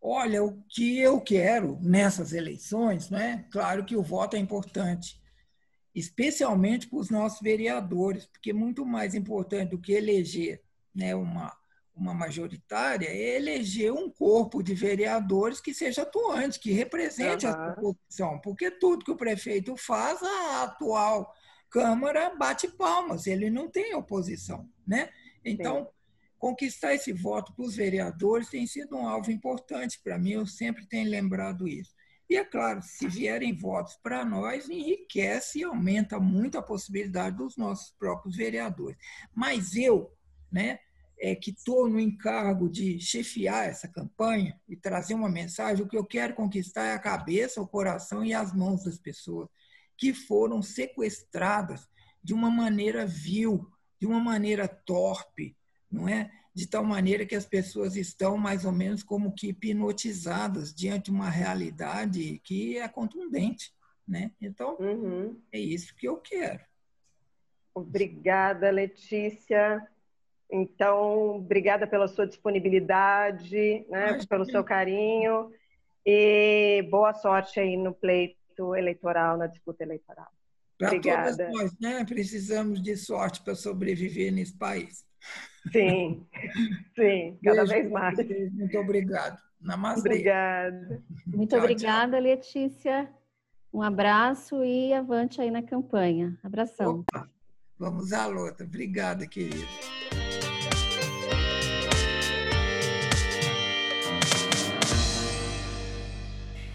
Olha, 0.00 0.42
o 0.42 0.60
que 0.68 0.98
eu 0.98 1.20
quero 1.20 1.78
nessas 1.80 2.32
eleições, 2.32 3.08
né? 3.08 3.46
Claro 3.52 3.84
que 3.84 3.94
o 3.94 4.02
voto 4.02 4.34
é 4.34 4.38
importante, 4.40 5.22
especialmente 5.94 6.88
para 6.88 6.98
os 6.98 7.08
nossos 7.08 7.40
vereadores, 7.40 8.26
porque 8.26 8.52
muito 8.52 8.84
mais 8.84 9.14
importante 9.14 9.70
do 9.70 9.80
que 9.80 9.92
eleger 9.92 10.60
né, 10.92 11.14
uma, 11.14 11.56
uma 11.94 12.14
majoritária 12.14 13.08
é 13.08 13.36
eleger 13.36 13.92
um 13.92 14.10
corpo 14.10 14.62
de 14.62 14.74
vereadores 14.74 15.60
que 15.60 15.74
seja 15.74 16.02
atuante, 16.02 16.58
que 16.58 16.72
represente 16.72 17.46
uhum. 17.46 17.52
a 17.52 17.72
população, 17.72 18.40
porque 18.40 18.70
tudo 18.70 19.04
que 19.04 19.10
o 19.10 19.16
prefeito 19.16 19.76
faz, 19.76 20.22
a 20.22 20.62
atual 20.64 21.32
Câmara 21.70 22.34
bate 22.36 22.68
palmas, 22.68 23.26
ele 23.26 23.48
não 23.48 23.70
tem 23.70 23.94
oposição. 23.94 24.68
Né? 24.86 25.08
Então, 25.44 25.84
Sim 25.84 26.02
conquistar 26.42 26.92
esse 26.92 27.12
voto 27.12 27.54
para 27.54 27.64
os 27.64 27.76
vereadores 27.76 28.48
tem 28.50 28.66
sido 28.66 28.96
um 28.96 29.06
alvo 29.06 29.30
importante 29.30 30.00
para 30.02 30.18
mim, 30.18 30.32
eu 30.32 30.44
sempre 30.44 30.84
tenho 30.84 31.08
lembrado 31.08 31.68
isso. 31.68 31.94
E 32.28 32.34
é 32.34 32.44
claro, 32.44 32.82
se 32.82 33.06
vierem 33.06 33.54
votos 33.54 33.96
para 34.02 34.24
nós, 34.24 34.68
enriquece 34.68 35.60
e 35.60 35.62
aumenta 35.62 36.18
muito 36.18 36.58
a 36.58 36.62
possibilidade 36.62 37.36
dos 37.36 37.56
nossos 37.56 37.92
próprios 37.96 38.34
vereadores. 38.34 38.98
Mas 39.32 39.76
eu, 39.76 40.12
né, 40.50 40.80
é, 41.22 41.36
que 41.36 41.52
estou 41.52 41.88
no 41.88 42.00
encargo 42.00 42.68
de 42.68 42.98
chefiar 42.98 43.68
essa 43.68 43.86
campanha 43.86 44.60
e 44.68 44.76
trazer 44.76 45.14
uma 45.14 45.30
mensagem, 45.30 45.84
o 45.84 45.88
que 45.88 45.96
eu 45.96 46.04
quero 46.04 46.34
conquistar 46.34 46.86
é 46.86 46.94
a 46.94 46.98
cabeça, 46.98 47.62
o 47.62 47.68
coração 47.68 48.24
e 48.24 48.34
as 48.34 48.52
mãos 48.52 48.82
das 48.82 48.98
pessoas 48.98 49.48
que 49.96 50.12
foram 50.12 50.60
sequestradas 50.60 51.88
de 52.20 52.34
uma 52.34 52.50
maneira 52.50 53.06
vil, 53.06 53.70
de 54.00 54.06
uma 54.06 54.18
maneira 54.18 54.66
torpe, 54.66 55.56
não 55.88 56.08
é? 56.08 56.28
De 56.52 56.66
tal 56.66 56.84
maneira 56.84 57.24
que 57.24 57.36
as 57.36 57.46
pessoas 57.46 57.94
estão 57.94 58.36
mais 58.36 58.64
ou 58.64 58.72
menos 58.72 59.04
como 59.04 59.32
que 59.32 59.50
hipnotizadas 59.50 60.74
diante 60.74 61.04
de 61.04 61.12
uma 61.12 61.30
realidade 61.30 62.40
que 62.42 62.78
é 62.78 62.88
contundente, 62.88 63.72
né? 64.06 64.32
Então, 64.40 64.76
uhum. 64.80 65.40
é 65.52 65.58
isso 65.60 65.94
que 65.94 66.08
eu 66.08 66.16
quero. 66.16 66.64
Obrigada, 67.72 68.72
Letícia. 68.72 69.88
Então, 70.52 71.36
obrigada 71.36 71.86
pela 71.86 72.06
sua 72.06 72.26
disponibilidade, 72.26 73.86
né, 73.88 74.18
pelo 74.28 74.44
seu 74.44 74.62
carinho 74.62 75.50
e 76.04 76.86
boa 76.90 77.14
sorte 77.14 77.58
aí 77.58 77.74
no 77.74 77.94
pleito 77.94 78.76
eleitoral, 78.76 79.38
na 79.38 79.46
disputa 79.46 79.82
eleitoral. 79.82 80.28
Para 80.78 81.00
todas 81.00 81.38
nós, 81.38 81.78
né? 81.80 82.04
Precisamos 82.04 82.82
de 82.82 82.96
sorte 82.96 83.42
para 83.42 83.54
sobreviver 83.54 84.32
nesse 84.32 84.56
país. 84.58 85.06
Sim, 85.70 86.26
sim, 86.96 87.38
cada 87.42 87.64
Beijo, 87.64 87.72
vez 87.72 87.90
mais. 87.90 88.18
Muito 88.52 88.78
obrigado. 88.78 89.38
Namastê. 89.60 90.00
Obrigada. 90.00 91.02
Muito 91.26 91.50
tchau, 91.50 91.58
obrigada, 91.60 92.16
tchau. 92.16 92.20
Letícia. 92.20 93.08
Um 93.72 93.80
abraço 93.80 94.62
e 94.64 94.92
avante 94.92 95.40
aí 95.40 95.50
na 95.50 95.62
campanha. 95.62 96.36
Abração. 96.42 97.00
Opa, 97.00 97.30
vamos 97.78 98.12
à 98.12 98.26
luta. 98.26 98.64
Obrigada, 98.64 99.26
querida. 99.26 100.01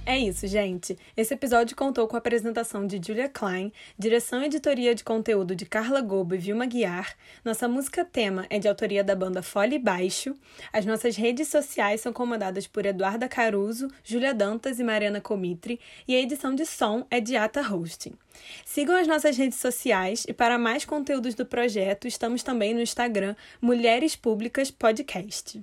É 0.09 0.17
isso, 0.17 0.47
gente. 0.47 0.97
Esse 1.17 1.33
episódio 1.33 1.75
contou 1.75 2.07
com 2.07 2.15
a 2.15 2.19
apresentação 2.19 2.87
de 2.87 2.97
Julia 3.05 3.27
Klein, 3.27 3.73
direção 3.99 4.41
e 4.41 4.45
editoria 4.45 4.95
de 4.95 5.03
conteúdo 5.03 5.53
de 5.53 5.65
Carla 5.65 5.99
Gobo 5.99 6.33
e 6.33 6.37
Vilma 6.37 6.65
Guiar. 6.65 7.13
Nossa 7.43 7.67
música 7.67 8.05
tema 8.05 8.45
é 8.49 8.57
de 8.57 8.69
autoria 8.69 9.03
da 9.03 9.13
banda 9.13 9.41
Fole 9.41 9.77
Baixo. 9.77 10.33
As 10.71 10.85
nossas 10.85 11.17
redes 11.17 11.49
sociais 11.49 11.99
são 11.99 12.13
comandadas 12.13 12.65
por 12.65 12.85
Eduarda 12.85 13.27
Caruso, 13.27 13.89
Júlia 14.01 14.33
Dantas 14.33 14.79
e 14.79 14.83
Mariana 14.85 15.19
Comitri, 15.19 15.77
e 16.07 16.15
a 16.15 16.21
edição 16.21 16.55
de 16.55 16.65
som 16.65 17.05
é 17.11 17.19
de 17.19 17.35
Ata 17.35 17.59
Hosting. 17.59 18.13
Sigam 18.63 18.95
as 18.95 19.09
nossas 19.09 19.35
redes 19.35 19.59
sociais 19.59 20.23
e 20.25 20.31
para 20.31 20.57
mais 20.57 20.85
conteúdos 20.85 21.35
do 21.35 21.45
projeto, 21.45 22.07
estamos 22.07 22.43
também 22.43 22.73
no 22.73 22.79
Instagram 22.79 23.35
Mulheres 23.61 24.15
Públicas 24.15 24.71
Podcast. 24.71 25.61